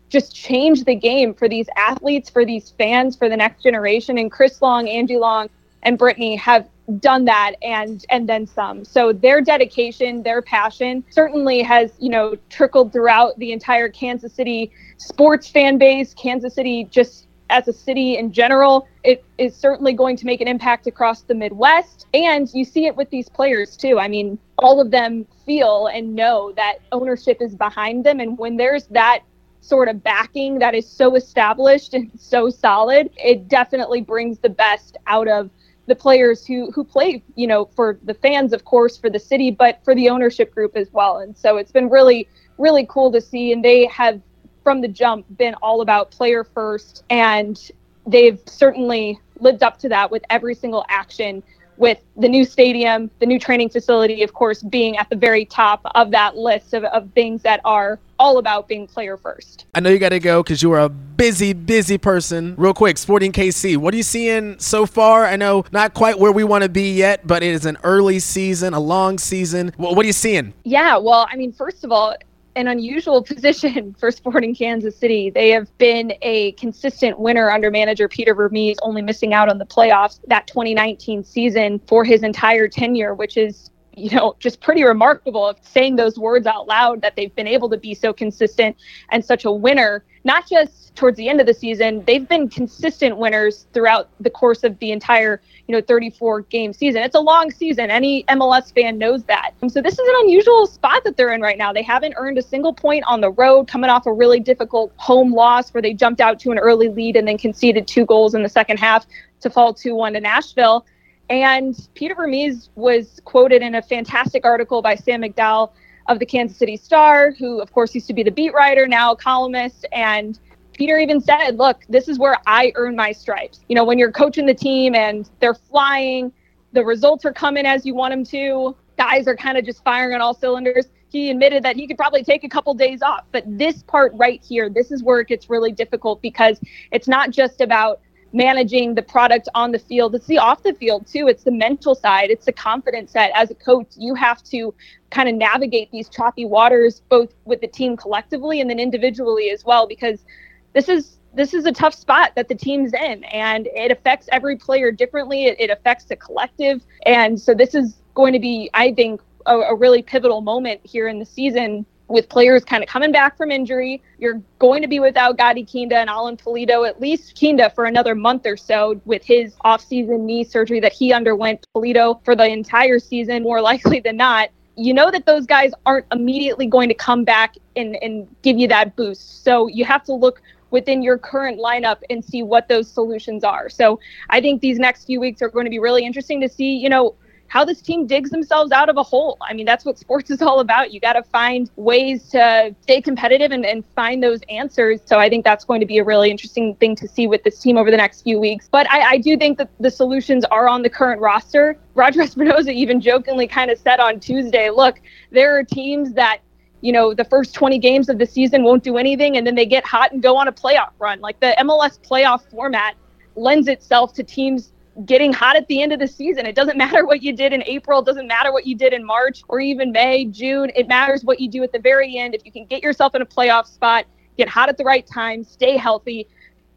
just 0.09 0.35
change 0.35 0.83
the 0.83 0.95
game 0.95 1.33
for 1.33 1.47
these 1.47 1.67
athletes, 1.75 2.29
for 2.29 2.45
these 2.45 2.71
fans, 2.71 3.15
for 3.15 3.29
the 3.29 3.37
next 3.37 3.63
generation? 3.63 4.17
And 4.17 4.31
Chris 4.31 4.61
Long, 4.61 4.87
Angie 4.87 5.17
Long, 5.17 5.49
and 5.83 5.97
Brittany 5.97 6.35
have 6.35 6.67
done 6.99 7.25
that 7.25 7.53
and 7.61 8.05
and 8.09 8.27
then 8.27 8.47
some. 8.47 8.85
So 8.85 9.11
their 9.11 9.41
dedication, 9.41 10.23
their 10.23 10.41
passion 10.41 11.03
certainly 11.09 11.61
has, 11.61 11.91
you 11.99 12.09
know, 12.09 12.35
trickled 12.49 12.93
throughout 12.93 13.37
the 13.39 13.51
entire 13.51 13.89
Kansas 13.89 14.33
City 14.33 14.71
sports 14.97 15.47
fan 15.47 15.77
base, 15.77 16.13
Kansas 16.13 16.55
City 16.55 16.85
just 16.85 17.26
as 17.49 17.67
a 17.67 17.73
city 17.73 18.17
in 18.17 18.31
general. 18.31 18.87
It 19.03 19.23
is 19.37 19.55
certainly 19.55 19.93
going 19.93 20.17
to 20.17 20.25
make 20.25 20.41
an 20.41 20.47
impact 20.47 20.87
across 20.87 21.21
the 21.21 21.35
Midwest. 21.35 22.07
And 22.13 22.49
you 22.53 22.65
see 22.65 22.85
it 22.85 22.95
with 22.95 23.09
these 23.09 23.29
players 23.29 23.77
too. 23.77 23.99
I 23.99 24.07
mean, 24.07 24.37
all 24.59 24.81
of 24.81 24.91
them 24.91 25.25
feel 25.45 25.87
and 25.87 26.15
know 26.15 26.51
that 26.55 26.79
ownership 26.91 27.37
is 27.41 27.55
behind 27.55 28.05
them. 28.05 28.19
And 28.19 28.37
when 28.37 28.57
there's 28.57 28.85
that 28.87 29.23
sort 29.61 29.89
of 29.89 30.03
backing 30.03 30.59
that 30.59 30.73
is 30.75 30.89
so 30.89 31.15
established 31.15 31.93
and 31.93 32.11
so 32.17 32.49
solid, 32.49 33.09
it 33.17 33.47
definitely 33.47 34.01
brings 34.01 34.39
the 34.39 34.49
best 34.49 34.97
out 35.07 35.27
of 35.27 35.49
the 35.87 35.95
players 35.95 36.45
who 36.45 36.69
who 36.71 36.83
play, 36.83 37.23
you 37.35 37.47
know, 37.47 37.65
for 37.73 37.97
the 38.03 38.13
fans, 38.13 38.51
of 38.51 38.65
course, 38.65 38.97
for 38.97 39.09
the 39.09 39.19
city, 39.19 39.51
but 39.51 39.79
for 39.85 39.95
the 39.95 40.09
ownership 40.09 40.53
group 40.53 40.75
as 40.75 40.91
well. 40.91 41.19
And 41.19 41.37
so 41.37 41.55
it's 41.55 41.71
been 41.71 41.89
really, 41.89 42.27
really 42.57 42.85
cool 42.89 43.09
to 43.13 43.21
see. 43.21 43.53
And 43.53 43.63
they 43.63 43.85
have 43.85 44.21
from 44.67 44.81
the 44.81 44.87
jump 44.89 45.25
been 45.37 45.53
all 45.61 45.79
about 45.79 46.11
player 46.11 46.43
first 46.43 47.05
and 47.09 47.71
they've 48.05 48.41
certainly 48.47 49.17
lived 49.39 49.63
up 49.63 49.79
to 49.79 49.87
that 49.87 50.11
with 50.11 50.21
every 50.29 50.53
single 50.53 50.85
action 50.89 51.41
with 51.77 51.99
the 52.17 52.27
new 52.27 52.43
stadium, 52.43 53.09
the 53.19 53.25
new 53.25 53.39
training 53.39 53.69
facility, 53.69 54.23
of 54.23 54.33
course, 54.33 54.61
being 54.61 54.97
at 54.97 55.09
the 55.09 55.15
very 55.15 55.45
top 55.45 55.81
of 55.95 56.11
that 56.11 56.35
list 56.35 56.73
of, 56.73 56.83
of 56.83 57.09
things 57.13 57.41
that 57.43 57.61
are 57.63 57.97
all 58.19 58.39
about 58.39 58.67
being 58.67 58.87
player 58.87 59.15
first. 59.15 59.67
I 59.73 59.79
know 59.79 59.89
you 59.89 59.99
got 59.99 60.09
to 60.09 60.19
go 60.19 60.43
because 60.43 60.61
you 60.61 60.71
are 60.73 60.79
a 60.79 60.89
busy, 60.89 61.53
busy 61.53 61.97
person. 61.97 62.53
Real 62.57 62.73
quick, 62.73 62.97
Sporting 62.97 63.31
KC, 63.31 63.77
what 63.77 63.93
are 63.93 63.97
you 63.97 64.03
seeing 64.03 64.59
so 64.59 64.85
far? 64.85 65.23
I 65.23 65.37
know 65.37 65.63
not 65.71 65.93
quite 65.93 66.19
where 66.19 66.33
we 66.33 66.43
want 66.43 66.63
to 66.63 66.69
be 66.69 66.93
yet, 66.93 67.25
but 67.25 67.41
it 67.41 67.53
is 67.53 67.65
an 67.65 67.77
early 67.83 68.19
season, 68.19 68.73
a 68.73 68.81
long 68.81 69.17
season. 69.17 69.71
What, 69.77 69.95
what 69.95 70.03
are 70.03 70.07
you 70.07 70.13
seeing? 70.13 70.53
Yeah, 70.65 70.97
well, 70.97 71.25
I 71.31 71.37
mean, 71.37 71.53
first 71.53 71.85
of 71.85 71.91
all, 71.93 72.15
an 72.57 72.67
unusual 72.67 73.21
position 73.33 73.95
for 73.97 74.11
Sporting 74.11 74.53
Kansas 74.53 74.97
City. 74.97 75.29
They 75.29 75.49
have 75.49 75.75
been 75.77 76.13
a 76.21 76.51
consistent 76.53 77.19
winner 77.19 77.49
under 77.49 77.71
manager 77.71 78.09
Peter 78.09 78.33
Vermes, 78.33 78.77
only 78.81 79.01
missing 79.01 79.33
out 79.33 79.47
on 79.47 79.59
the 79.59 79.65
playoffs 79.65 80.19
that 80.27 80.47
2019 80.47 81.23
season 81.23 81.79
for 81.87 82.03
his 82.03 82.23
entire 82.23 82.67
tenure, 82.67 83.13
which 83.13 83.37
is 83.37 83.69
you 83.97 84.11
know, 84.11 84.35
just 84.39 84.61
pretty 84.61 84.83
remarkable 84.83 85.47
of 85.47 85.57
saying 85.61 85.95
those 85.95 86.19
words 86.19 86.45
out 86.45 86.67
loud 86.67 87.01
that 87.01 87.15
they've 87.15 87.35
been 87.35 87.47
able 87.47 87.67
to 87.67 87.77
be 87.77 87.95
so 87.95 88.13
consistent 88.13 88.77
and 89.09 89.25
such 89.25 89.43
a 89.43 89.51
winner, 89.51 90.05
not 90.23 90.47
just 90.47 90.95
towards 90.95 91.17
the 91.17 91.27
end 91.27 91.41
of 91.41 91.47
the 91.47 91.53
season, 91.53 92.03
they've 92.05 92.29
been 92.29 92.47
consistent 92.47 93.17
winners 93.17 93.65
throughout 93.73 94.09
the 94.19 94.29
course 94.29 94.63
of 94.63 94.77
the 94.77 94.91
entire, 94.91 95.41
you 95.67 95.75
know, 95.75 95.81
34 95.81 96.41
game 96.43 96.71
season. 96.71 97.01
It's 97.03 97.15
a 97.15 97.19
long 97.19 97.51
season. 97.51 97.91
Any 97.91 98.23
MLS 98.23 98.73
fan 98.73 98.97
knows 98.97 99.23
that. 99.25 99.51
And 99.61 99.71
so 99.71 99.81
this 99.81 99.93
is 99.93 99.99
an 99.99 100.15
unusual 100.19 100.65
spot 100.65 101.03
that 101.03 101.17
they're 101.17 101.33
in 101.33 101.41
right 101.41 101.57
now. 101.57 101.73
They 101.73 101.83
haven't 101.83 102.13
earned 102.15 102.37
a 102.37 102.41
single 102.41 102.73
point 102.73 103.03
on 103.05 103.19
the 103.19 103.31
road, 103.31 103.67
coming 103.67 103.89
off 103.89 104.05
a 104.05 104.13
really 104.13 104.39
difficult 104.39 104.93
home 104.95 105.33
loss 105.33 105.73
where 105.73 105.81
they 105.81 105.93
jumped 105.93 106.21
out 106.21 106.39
to 106.39 106.51
an 106.51 106.57
early 106.57 106.87
lead 106.87 107.17
and 107.17 107.27
then 107.27 107.37
conceded 107.37 107.87
two 107.87 108.05
goals 108.05 108.33
in 108.33 108.43
the 108.43 108.49
second 108.49 108.77
half 108.77 109.05
to 109.41 109.49
fall 109.49 109.73
2 109.73 109.93
1 109.93 110.13
to 110.13 110.21
Nashville. 110.21 110.85
And 111.29 111.77
Peter 111.93 112.15
Vermes 112.15 112.69
was 112.75 113.19
quoted 113.25 113.61
in 113.61 113.75
a 113.75 113.81
fantastic 113.81 114.45
article 114.45 114.81
by 114.81 114.95
Sam 114.95 115.21
McDowell 115.21 115.71
of 116.07 116.19
the 116.19 116.25
Kansas 116.25 116.57
City 116.57 116.77
Star, 116.77 117.31
who, 117.31 117.59
of 117.59 117.73
course, 117.73 117.93
used 117.93 118.07
to 118.07 118.13
be 118.13 118.23
the 118.23 118.31
beat 118.31 118.53
writer, 118.53 118.87
now 118.87 119.11
a 119.11 119.17
columnist. 119.17 119.85
And 119.91 120.39
Peter 120.77 120.97
even 120.99 121.19
said, 121.19 121.57
Look, 121.57 121.83
this 121.89 122.07
is 122.07 122.19
where 122.19 122.37
I 122.45 122.71
earn 122.75 122.95
my 122.95 123.11
stripes. 123.11 123.61
You 123.67 123.75
know, 123.75 123.83
when 123.83 123.97
you're 123.97 124.11
coaching 124.11 124.45
the 124.45 124.53
team 124.53 124.95
and 124.95 125.29
they're 125.39 125.55
flying, 125.55 126.31
the 126.71 126.85
results 126.85 127.25
are 127.25 127.33
coming 127.33 127.65
as 127.65 127.85
you 127.85 127.95
want 127.95 128.11
them 128.13 128.23
to, 128.25 128.75
guys 128.97 129.27
are 129.27 129.35
kind 129.35 129.57
of 129.57 129.65
just 129.65 129.83
firing 129.83 130.13
on 130.13 130.21
all 130.21 130.33
cylinders. 130.33 130.87
He 131.09 131.31
admitted 131.31 131.63
that 131.63 131.75
he 131.75 131.87
could 131.87 131.97
probably 131.97 132.23
take 132.23 132.43
a 132.43 132.49
couple 132.49 132.73
days 132.73 133.01
off. 133.01 133.25
But 133.31 133.43
this 133.47 133.81
part 133.83 134.11
right 134.15 134.43
here, 134.43 134.69
this 134.69 134.91
is 134.91 135.01
where 135.01 135.19
it 135.19 135.27
gets 135.27 135.49
really 135.49 135.71
difficult 135.71 136.21
because 136.21 136.59
it's 136.91 137.07
not 137.07 137.31
just 137.31 137.61
about 137.61 138.01
managing 138.33 138.93
the 138.93 139.01
product 139.01 139.47
on 139.55 139.71
the 139.71 139.79
field. 139.79 140.13
It's 140.13 140.27
the 140.27 140.37
off 140.37 140.61
the 140.61 140.73
field 140.73 141.07
too. 141.07 141.27
It's 141.27 141.43
the 141.43 141.51
mental 141.51 141.95
side. 141.95 142.29
It's 142.29 142.45
the 142.45 142.51
confidence 142.51 143.11
set. 143.11 143.31
As 143.33 143.49
a 143.49 143.55
coach, 143.55 143.87
you 143.95 144.13
have 144.15 144.43
to 144.45 144.73
kind 145.09 145.29
of 145.29 145.35
navigate 145.35 145.89
these 145.91 146.09
choppy 146.09 146.45
waters 146.45 147.01
both 147.09 147.33
with 147.45 147.61
the 147.61 147.67
team 147.67 147.95
collectively 147.95 148.59
and 148.59 148.69
then 148.69 148.79
individually 148.79 149.49
as 149.49 149.63
well 149.63 149.87
because 149.87 150.25
this 150.73 150.89
is 150.89 151.17
this 151.33 151.53
is 151.53 151.65
a 151.65 151.71
tough 151.71 151.93
spot 151.93 152.31
that 152.35 152.47
the 152.47 152.55
team's 152.55 152.93
in 152.93 153.23
and 153.25 153.67
it 153.67 153.91
affects 153.91 154.27
every 154.31 154.55
player 154.55 154.91
differently. 154.91 155.45
It, 155.45 155.59
it 155.59 155.69
affects 155.69 156.05
the 156.05 156.15
collective. 156.15 156.81
And 157.05 157.39
so 157.39 157.53
this 157.53 157.75
is 157.75 157.97
going 158.15 158.33
to 158.33 158.39
be, 158.39 158.71
I 158.73 158.91
think, 158.91 159.21
a, 159.45 159.55
a 159.55 159.75
really 159.75 160.01
pivotal 160.01 160.41
moment 160.41 160.81
here 160.83 161.07
in 161.07 161.19
the 161.19 161.25
season 161.25 161.85
with 162.07 162.29
players 162.29 162.63
kind 162.63 162.81
of 162.83 162.89
coming 162.89 163.11
back 163.11 163.37
from 163.37 163.51
injury. 163.51 164.01
You're 164.17 164.41
going 164.59 164.81
to 164.81 164.87
be 164.87 164.99
without 164.99 165.37
Gadi 165.37 165.63
Kinda 165.63 165.97
and 165.97 166.09
Alan 166.09 166.37
Pulido, 166.37 166.87
at 166.87 167.01
least 167.01 167.35
Kinda 167.35 167.69
for 167.75 167.85
another 167.85 168.15
month 168.15 168.45
or 168.45 168.57
so 168.57 168.99
with 169.05 169.23
his 169.23 169.55
offseason 169.65 170.21
knee 170.21 170.43
surgery 170.43 170.79
that 170.79 170.93
he 170.93 171.13
underwent. 171.13 171.65
Pulido 171.75 172.23
for 172.23 172.35
the 172.35 172.45
entire 172.45 172.99
season, 172.99 173.43
more 173.43 173.61
likely 173.71 173.99
than 173.99 174.17
not. 174.17 174.49
You 174.75 174.93
know 174.93 175.09
that 175.09 175.25
those 175.25 175.45
guys 175.45 175.71
aren't 175.85 176.05
immediately 176.11 176.67
going 176.67 176.87
to 176.89 176.95
come 176.95 177.23
back 177.23 177.55
and, 177.75 177.95
and 178.01 178.27
give 178.43 178.59
you 178.59 178.67
that 178.67 178.95
boost. 178.95 179.43
So 179.43 179.67
you 179.67 179.85
have 179.85 180.03
to 180.03 180.13
look 180.13 180.41
within 180.71 181.01
your 181.01 181.17
current 181.17 181.59
lineup 181.59 181.97
and 182.09 182.23
see 182.23 182.43
what 182.43 182.67
those 182.67 182.89
solutions 182.89 183.43
are. 183.43 183.69
So 183.69 183.99
I 184.29 184.41
think 184.41 184.61
these 184.61 184.79
next 184.79 185.05
few 185.05 185.19
weeks 185.19 185.41
are 185.41 185.49
going 185.49 185.65
to 185.65 185.71
be 185.71 185.79
really 185.79 186.05
interesting 186.05 186.41
to 186.41 186.49
see, 186.49 186.75
you 186.75 186.89
know, 186.89 187.15
how 187.47 187.63
this 187.63 187.81
team 187.81 188.05
digs 188.05 188.29
themselves 188.29 188.71
out 188.71 188.89
of 188.89 188.97
a 188.97 189.03
hole. 189.03 189.37
I 189.41 189.53
mean, 189.53 189.65
that's 189.65 189.85
what 189.85 189.97
sports 190.07 190.29
is 190.29 190.41
all 190.41 190.59
about. 190.59 190.91
You 190.91 190.99
got 190.99 191.13
to 191.13 191.23
find 191.23 191.69
ways 191.75 192.29
to 192.29 192.75
stay 192.81 193.01
competitive 193.01 193.51
and, 193.51 193.65
and 193.65 193.85
find 193.95 194.21
those 194.21 194.39
answers. 194.49 194.99
So 195.05 195.17
I 195.17 195.29
think 195.29 195.45
that's 195.45 195.65
going 195.65 195.79
to 195.79 195.85
be 195.85 195.97
a 195.97 196.03
really 196.03 196.29
interesting 196.29 196.75
thing 196.75 196.95
to 196.97 197.07
see 197.07 197.27
with 197.27 197.43
this 197.43 197.59
team 197.59 197.77
over 197.77 197.91
the 197.91 197.97
next 197.97 198.21
few 198.21 198.39
weeks. 198.39 198.67
But 198.69 198.89
I, 198.91 199.11
I 199.11 199.17
do 199.17 199.37
think 199.37 199.57
that 199.57 199.69
the 199.79 199.91
solutions 199.91 200.45
are 200.45 200.67
on 200.67 200.81
the 200.81 200.89
current 200.89 201.21
roster. 201.21 201.77
Roger 201.95 202.21
Espinoza 202.21 202.73
even 202.73 203.01
jokingly 203.01 203.47
kind 203.47 203.71
of 203.71 203.79
said 203.79 203.99
on 203.99 204.19
Tuesday, 204.19 204.69
look, 204.69 204.99
there 205.31 205.57
are 205.57 205.63
teams 205.63 206.13
that 206.13 206.39
you 206.81 206.91
know, 206.91 207.13
the 207.13 207.23
first 207.25 207.53
20 207.53 207.79
games 207.79 208.09
of 208.09 208.17
the 208.17 208.25
season 208.25 208.63
won't 208.63 208.83
do 208.83 208.97
anything 208.97 209.37
and 209.37 209.45
then 209.45 209.55
they 209.55 209.65
get 209.65 209.85
hot 209.85 210.11
and 210.11 210.21
go 210.21 210.37
on 210.37 210.47
a 210.47 210.51
playoff 210.51 210.91
run. 210.99 211.19
Like 211.19 211.39
the 211.39 211.55
MLS 211.59 211.99
playoff 211.99 212.49
format 212.49 212.95
lends 213.35 213.67
itself 213.67 214.13
to 214.13 214.23
teams 214.23 214.71
getting 215.05 215.31
hot 215.31 215.55
at 215.55 215.67
the 215.67 215.81
end 215.81 215.93
of 215.93 215.99
the 215.99 216.07
season. 216.07 216.45
It 216.45 216.55
doesn't 216.55 216.77
matter 216.85 217.05
what 217.05 217.21
you 217.21 217.33
did 217.33 217.53
in 217.53 217.63
April, 217.63 218.01
it 218.01 218.05
doesn't 218.05 218.27
matter 218.27 218.51
what 218.51 218.65
you 218.65 218.75
did 218.75 218.93
in 218.93 219.05
March 219.05 219.43
or 219.47 219.59
even 219.59 219.91
May, 219.91 220.25
June. 220.25 220.71
It 220.75 220.87
matters 220.87 221.23
what 221.23 221.39
you 221.39 221.49
do 221.49 221.63
at 221.63 221.71
the 221.71 221.79
very 221.79 222.17
end. 222.17 222.35
If 222.35 222.45
you 222.45 222.51
can 222.51 222.65
get 222.65 222.83
yourself 222.83 223.15
in 223.15 223.21
a 223.21 223.25
playoff 223.25 223.67
spot, 223.67 224.05
get 224.37 224.47
hot 224.47 224.69
at 224.69 224.77
the 224.77 224.83
right 224.83 225.05
time, 225.05 225.43
stay 225.43 225.77
healthy, 225.77 226.27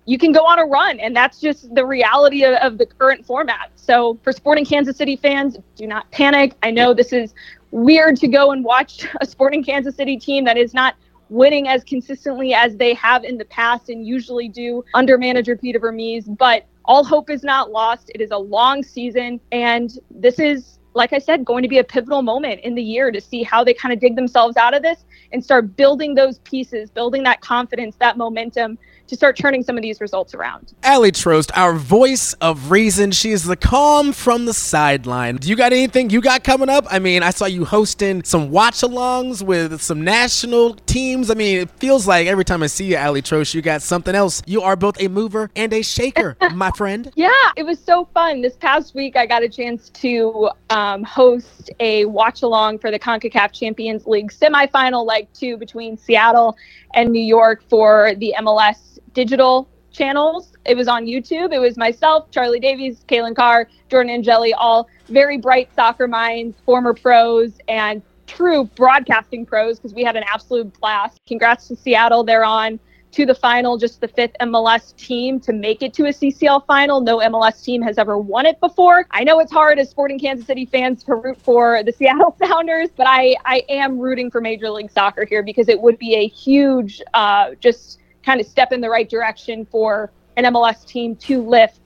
you 0.06 0.18
can 0.18 0.32
go 0.32 0.40
on 0.40 0.58
a 0.58 0.64
run. 0.64 0.98
And 1.00 1.14
that's 1.14 1.40
just 1.40 1.74
the 1.74 1.84
reality 1.84 2.44
of, 2.44 2.54
of 2.54 2.78
the 2.78 2.86
current 2.86 3.24
format. 3.24 3.70
So 3.76 4.18
for 4.22 4.32
Sporting 4.32 4.64
Kansas 4.64 4.96
City 4.96 5.16
fans, 5.16 5.58
do 5.76 5.86
not 5.86 6.10
panic. 6.10 6.54
I 6.62 6.70
know 6.70 6.94
this 6.94 7.12
is 7.12 7.34
weird 7.70 8.16
to 8.16 8.28
go 8.28 8.52
and 8.52 8.64
watch 8.64 9.06
a 9.20 9.26
Sporting 9.26 9.62
Kansas 9.62 9.94
City 9.96 10.16
team 10.16 10.44
that 10.44 10.56
is 10.56 10.74
not 10.74 10.96
winning 11.28 11.68
as 11.68 11.84
consistently 11.84 12.52
as 12.52 12.76
they 12.76 12.92
have 12.94 13.22
in 13.22 13.38
the 13.38 13.44
past 13.44 13.88
and 13.88 14.04
usually 14.04 14.48
do 14.48 14.84
under 14.94 15.16
manager 15.16 15.56
Peter 15.56 15.78
Vermes. 15.78 16.26
But 16.26 16.66
all 16.84 17.04
hope 17.04 17.30
is 17.30 17.44
not 17.44 17.70
lost. 17.70 18.10
It 18.14 18.20
is 18.20 18.32
a 18.32 18.36
long 18.36 18.82
season, 18.82 19.40
and 19.52 19.96
this 20.10 20.40
is 20.40 20.79
like 20.94 21.12
I 21.12 21.18
said, 21.18 21.44
going 21.44 21.62
to 21.62 21.68
be 21.68 21.79
a 21.79 21.85
pivotal 21.85 22.22
moment 22.22 22.61
in 22.61 22.74
the 22.74 22.83
year 22.83 23.11
to 23.11 23.20
see 23.20 23.42
how 23.42 23.62
they 23.62 23.74
kind 23.74 23.92
of 23.92 24.00
dig 24.00 24.16
themselves 24.16 24.57
out 24.57 24.74
of 24.74 24.83
this 24.83 25.05
and 25.33 25.42
start 25.42 25.76
building 25.76 26.14
those 26.14 26.38
pieces, 26.40 26.90
building 26.90 27.22
that 27.24 27.40
confidence, 27.40 27.96
that 27.96 28.16
momentum 28.16 28.79
to 29.07 29.16
start 29.16 29.37
turning 29.37 29.62
some 29.62 29.76
of 29.76 29.83
these 29.83 30.00
results 30.00 30.35
around. 30.35 30.72
Aly 30.85 31.11
Trost, 31.11 31.50
our 31.57 31.74
voice 31.74 32.33
of 32.35 32.70
reason. 32.70 33.11
She 33.11 33.33
is 33.33 33.44
the 33.44 33.57
calm 33.57 34.12
from 34.12 34.46
the 34.46 34.55
sideline. 34.55 35.37
Do 35.37 35.48
you 35.48 35.57
got 35.57 35.72
anything 35.72 36.11
you 36.11 36.20
got 36.20 36.44
coming 36.44 36.68
up? 36.68 36.87
I 36.88 37.00
mean, 37.00 37.24
I 37.24 37.31
saw 37.31 37.46
you 37.46 37.64
hosting 37.64 38.22
some 38.22 38.50
watch 38.50 38.83
alongs 38.83 39.42
with 39.42 39.81
some 39.83 40.03
national 40.03 40.74
teams. 40.74 41.29
I 41.29 41.35
mean, 41.35 41.59
it 41.59 41.70
feels 41.70 42.07
like 42.07 42.29
every 42.29 42.44
time 42.44 42.62
I 42.62 42.68
see 42.68 42.85
you, 42.85 42.96
Aly 42.96 43.20
Trost, 43.20 43.53
you 43.53 43.62
got 43.62 43.83
something 43.83 44.14
else. 44.14 44.42
You 44.46 44.62
are 44.62 44.76
both 44.76 45.00
a 45.00 45.09
mover 45.09 45.50
and 45.57 45.72
a 45.72 45.83
shaker, 45.83 46.37
my 46.55 46.70
friend. 46.70 47.11
Yeah, 47.16 47.31
it 47.57 47.64
was 47.64 47.83
so 47.83 48.09
fun. 48.14 48.42
This 48.42 48.57
past 48.57 48.94
week, 48.94 49.16
I 49.16 49.26
got 49.26 49.42
a 49.42 49.48
chance 49.48 49.90
to 49.90 50.50
um, 50.70 50.79
Um, 50.80 51.02
host 51.02 51.68
a 51.78 52.06
watch 52.06 52.40
along 52.40 52.78
for 52.78 52.90
the 52.90 52.98
CONCACAF 52.98 53.52
Champions 53.52 54.06
League 54.06 54.32
semifinal 54.32 55.04
leg 55.04 55.28
two 55.34 55.58
between 55.58 55.98
Seattle 55.98 56.56
and 56.94 57.10
New 57.10 57.22
York 57.22 57.62
for 57.68 58.14
the 58.16 58.34
MLS 58.38 58.98
digital 59.12 59.68
channels. 59.92 60.54
It 60.64 60.78
was 60.78 60.88
on 60.88 61.04
YouTube. 61.04 61.52
It 61.52 61.58
was 61.58 61.76
myself, 61.76 62.30
Charlie 62.30 62.60
Davies, 62.60 63.04
Caitlin 63.06 63.36
Carr, 63.36 63.68
Jordan 63.90 64.10
Angeli, 64.10 64.54
all 64.54 64.88
very 65.08 65.36
bright 65.36 65.68
soccer 65.74 66.08
minds, 66.08 66.56
former 66.64 66.94
pros, 66.94 67.58
and 67.68 68.00
true 68.26 68.64
broadcasting 68.74 69.44
pros 69.44 69.78
because 69.78 69.92
we 69.92 70.02
had 70.02 70.16
an 70.16 70.24
absolute 70.26 70.72
blast. 70.80 71.20
Congrats 71.26 71.68
to 71.68 71.76
Seattle. 71.76 72.24
They're 72.24 72.42
on 72.42 72.80
to 73.12 73.27
the 73.27 73.35
final, 73.35 73.77
just 73.77 74.01
the 74.01 74.09
fifth 74.09 74.37
MLS 74.40 74.94
team 74.96 75.40
to 75.40 75.53
make 75.53 75.83
it 75.83 75.92
to 75.94 76.07
a 76.07 76.11
CCL 76.11 76.66
final. 76.66 77.01
No 77.01 77.18
MLS 77.18 77.62
team 77.62 77.83
has 77.83 77.99
ever 77.99 78.18
won 78.18 78.46
it 78.46 78.61
before. 78.61 79.07
I 79.11 79.25
know 79.25 79.40
it's 79.40 79.53
hard 79.53 79.79
as 79.79 79.90
sporting 79.90 80.18
Kansas 80.18 80.46
City 80.46 80.66
fans 80.66 81.03
to 81.05 81.14
root 81.14 81.40
for 81.40 81.83
the 81.83 81.92
Seattle 81.99 82.37
Sounders, 82.42 82.88
but 82.96 83.07
I, 83.09 83.37
I 83.44 83.62
am 83.68 83.99
rooting 83.99 84.31
for 84.31 84.40
Major 84.40 84.70
League 84.70 84.90
Soccer 84.90 85.25
here 85.25 85.42
because 85.42 85.68
it 85.68 85.81
would 85.81 85.99
be 85.99 86.14
a 86.14 86.29
huge, 86.29 87.03
uh, 87.14 87.51
just 87.61 87.99
kind 88.25 88.40
of 88.40 88.46
step 88.46 88.73
in 88.73 88.81
the 88.81 88.90
right 88.90 89.09
direction 89.09 89.66
for 89.66 90.12
an 90.37 90.44
MLS 90.44 90.87
team 90.87 91.16
to 91.16 91.42
lift 91.42 91.81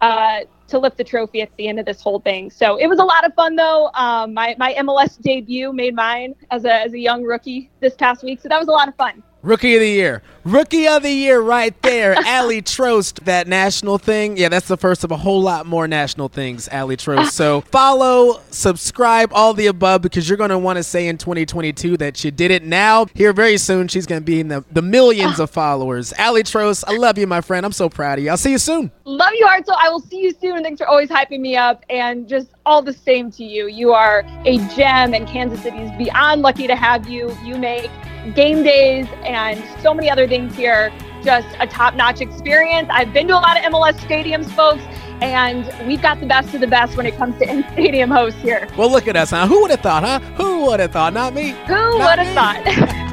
uh, 0.00 0.40
to 0.66 0.78
lift 0.78 0.96
the 0.96 1.04
trophy 1.04 1.40
at 1.40 1.54
the 1.56 1.68
end 1.68 1.78
of 1.78 1.86
this 1.86 2.00
whole 2.00 2.20
thing. 2.20 2.50
So 2.50 2.76
it 2.76 2.86
was 2.86 2.98
a 2.98 3.04
lot 3.04 3.24
of 3.24 3.34
fun, 3.34 3.54
though. 3.54 3.90
Um, 3.94 4.34
my 4.34 4.54
my 4.58 4.74
MLS 4.74 5.20
debut 5.20 5.72
made 5.72 5.94
mine 5.94 6.34
as 6.50 6.64
a 6.64 6.72
as 6.82 6.92
a 6.94 6.98
young 6.98 7.22
rookie 7.22 7.70
this 7.80 7.94
past 7.94 8.22
week, 8.22 8.40
so 8.40 8.48
that 8.48 8.58
was 8.58 8.68
a 8.68 8.72
lot 8.72 8.88
of 8.88 8.96
fun. 8.96 9.22
Rookie 9.44 9.74
of 9.74 9.80
the 9.80 9.90
year. 9.90 10.22
Rookie 10.44 10.88
of 10.88 11.02
the 11.02 11.10
year 11.10 11.38
right 11.38 11.80
there. 11.82 12.14
Aly 12.26 12.62
Trost, 12.62 13.24
that 13.24 13.46
national 13.46 13.98
thing. 13.98 14.38
Yeah, 14.38 14.48
that's 14.48 14.68
the 14.68 14.78
first 14.78 15.04
of 15.04 15.10
a 15.10 15.18
whole 15.18 15.42
lot 15.42 15.66
more 15.66 15.86
national 15.86 16.28
things, 16.30 16.66
Aly 16.72 16.96
Trost. 16.96 17.32
So 17.32 17.60
follow, 17.70 18.40
subscribe, 18.50 19.30
all 19.34 19.52
the 19.52 19.66
above 19.66 20.00
because 20.00 20.30
you're 20.30 20.38
going 20.38 20.48
to 20.48 20.58
want 20.58 20.78
to 20.78 20.82
say 20.82 21.08
in 21.08 21.18
2022 21.18 21.98
that 21.98 22.24
you 22.24 22.30
did 22.30 22.50
it 22.52 22.62
now. 22.62 23.04
Here 23.12 23.34
very 23.34 23.58
soon, 23.58 23.88
she's 23.88 24.06
going 24.06 24.22
to 24.22 24.24
be 24.24 24.40
in 24.40 24.48
the, 24.48 24.64
the 24.72 24.80
millions 24.80 25.38
of 25.38 25.50
followers. 25.50 26.14
Aly 26.18 26.42
Trost, 26.42 26.84
I 26.86 26.96
love 26.96 27.18
you, 27.18 27.26
my 27.26 27.42
friend. 27.42 27.66
I'm 27.66 27.72
so 27.72 27.90
proud 27.90 28.18
of 28.18 28.24
you. 28.24 28.30
I'll 28.30 28.38
see 28.38 28.52
you 28.52 28.58
soon. 28.58 28.90
Love 29.04 29.32
you, 29.34 29.44
Hartzell. 29.44 29.76
I 29.78 29.90
will 29.90 30.00
see 30.00 30.22
you 30.22 30.32
soon. 30.32 30.62
Thanks 30.62 30.80
for 30.80 30.86
always 30.86 31.10
hyping 31.10 31.40
me 31.40 31.54
up 31.54 31.84
and 31.90 32.26
just 32.26 32.48
all 32.66 32.82
the 32.82 32.92
same 32.92 33.30
to 33.32 33.44
you. 33.44 33.66
You 33.68 33.92
are 33.92 34.24
a 34.44 34.58
gem, 34.74 35.14
and 35.14 35.26
Kansas 35.26 35.62
City 35.62 35.78
is 35.78 35.90
beyond 35.98 36.42
lucky 36.42 36.66
to 36.66 36.76
have 36.76 37.08
you. 37.08 37.36
You 37.44 37.56
make 37.56 37.90
game 38.34 38.62
days 38.62 39.06
and 39.24 39.62
so 39.82 39.92
many 39.92 40.10
other 40.10 40.26
things 40.26 40.56
here 40.56 40.92
just 41.22 41.48
a 41.58 41.66
top 41.66 41.94
notch 41.94 42.20
experience. 42.20 42.88
I've 42.92 43.12
been 43.12 43.28
to 43.28 43.34
a 43.34 43.40
lot 43.40 43.56
of 43.56 43.64
MLS 43.72 43.94
stadiums, 43.94 44.46
folks, 44.54 44.82
and 45.22 45.66
we've 45.88 46.02
got 46.02 46.20
the 46.20 46.26
best 46.26 46.54
of 46.54 46.60
the 46.60 46.66
best 46.66 46.96
when 46.96 47.06
it 47.06 47.16
comes 47.16 47.38
to 47.38 47.44
in 47.50 47.64
stadium 47.72 48.10
hosts 48.10 48.40
here. 48.40 48.68
Well, 48.76 48.90
look 48.90 49.08
at 49.08 49.16
us, 49.16 49.30
huh? 49.30 49.46
Who 49.46 49.62
would 49.62 49.70
have 49.70 49.80
thought, 49.80 50.02
huh? 50.02 50.18
Who 50.36 50.66
would 50.66 50.80
have 50.80 50.92
thought? 50.92 51.14
Not 51.14 51.34
me. 51.34 51.50
Who 51.66 51.98
would 51.98 52.18
have 52.18 52.34
thought? 52.34 52.62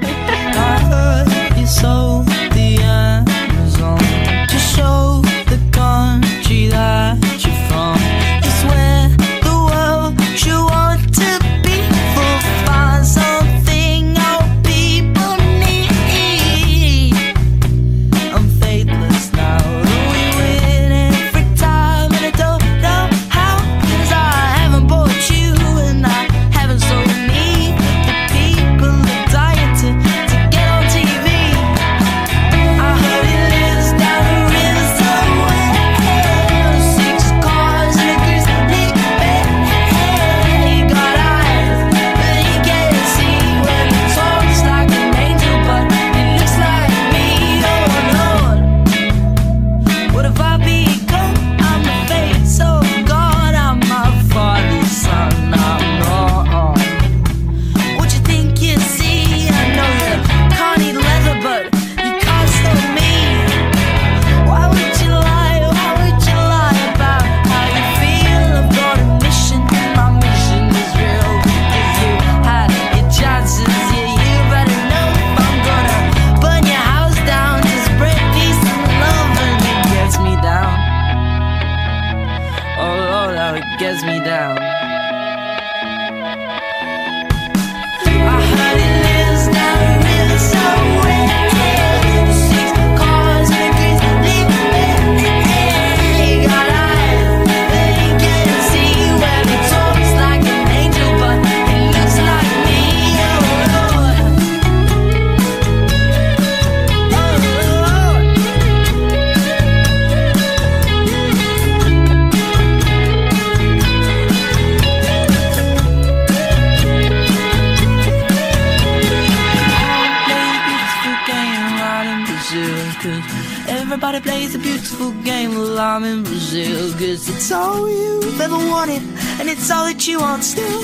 plays 124.51 124.55
a 124.55 124.59
beautiful 124.59 125.11
game 125.23 125.55
while 125.55 125.79
I'm 125.79 126.03
in 126.03 126.23
Brazil. 126.23 126.91
Cause 126.93 127.29
it's 127.29 127.51
all 127.51 127.89
you've 127.89 128.41
ever 128.41 128.57
wanted, 128.57 129.01
and 129.39 129.49
it's 129.49 129.69
all 129.71 129.85
that 129.85 130.07
you 130.07 130.19
want 130.19 130.43
still. 130.43 130.81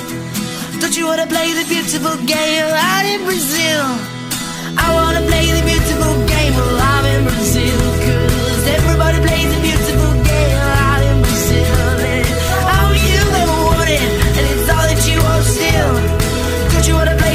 Don't 0.80 0.96
you 0.96 1.06
wanna 1.06 1.28
play 1.28 1.54
the 1.54 1.66
beautiful 1.68 2.16
game 2.26 2.70
out 2.72 3.06
in 3.06 3.24
Brazil? 3.26 3.84
I 4.78 4.88
wanna 4.94 5.22
play 5.28 5.52
the 5.52 5.64
beautiful 5.66 6.16
game 6.28 6.54
while 6.54 6.80
I'm 6.80 7.06
in 7.06 7.24
Brazil. 7.24 7.80
Cause 8.06 8.68
everybody 8.78 9.20
plays 9.26 9.50
the 9.56 9.62
beautiful 9.62 10.14
game 10.24 10.60
out 10.88 11.02
in 11.10 11.18
Brazil. 11.22 11.76
And 12.08 12.24
it's 12.24 12.48
all 12.74 12.94
you've 13.08 13.36
ever 13.42 13.60
wanted, 13.68 14.12
and 14.38 14.46
it's 14.54 14.70
all 14.70 14.86
that 14.92 15.02
you 15.10 15.18
want 15.28 15.44
still. 15.44 15.94
Don't 16.72 16.88
you 16.88 16.96
wanna 16.96 17.16
play 17.18 17.27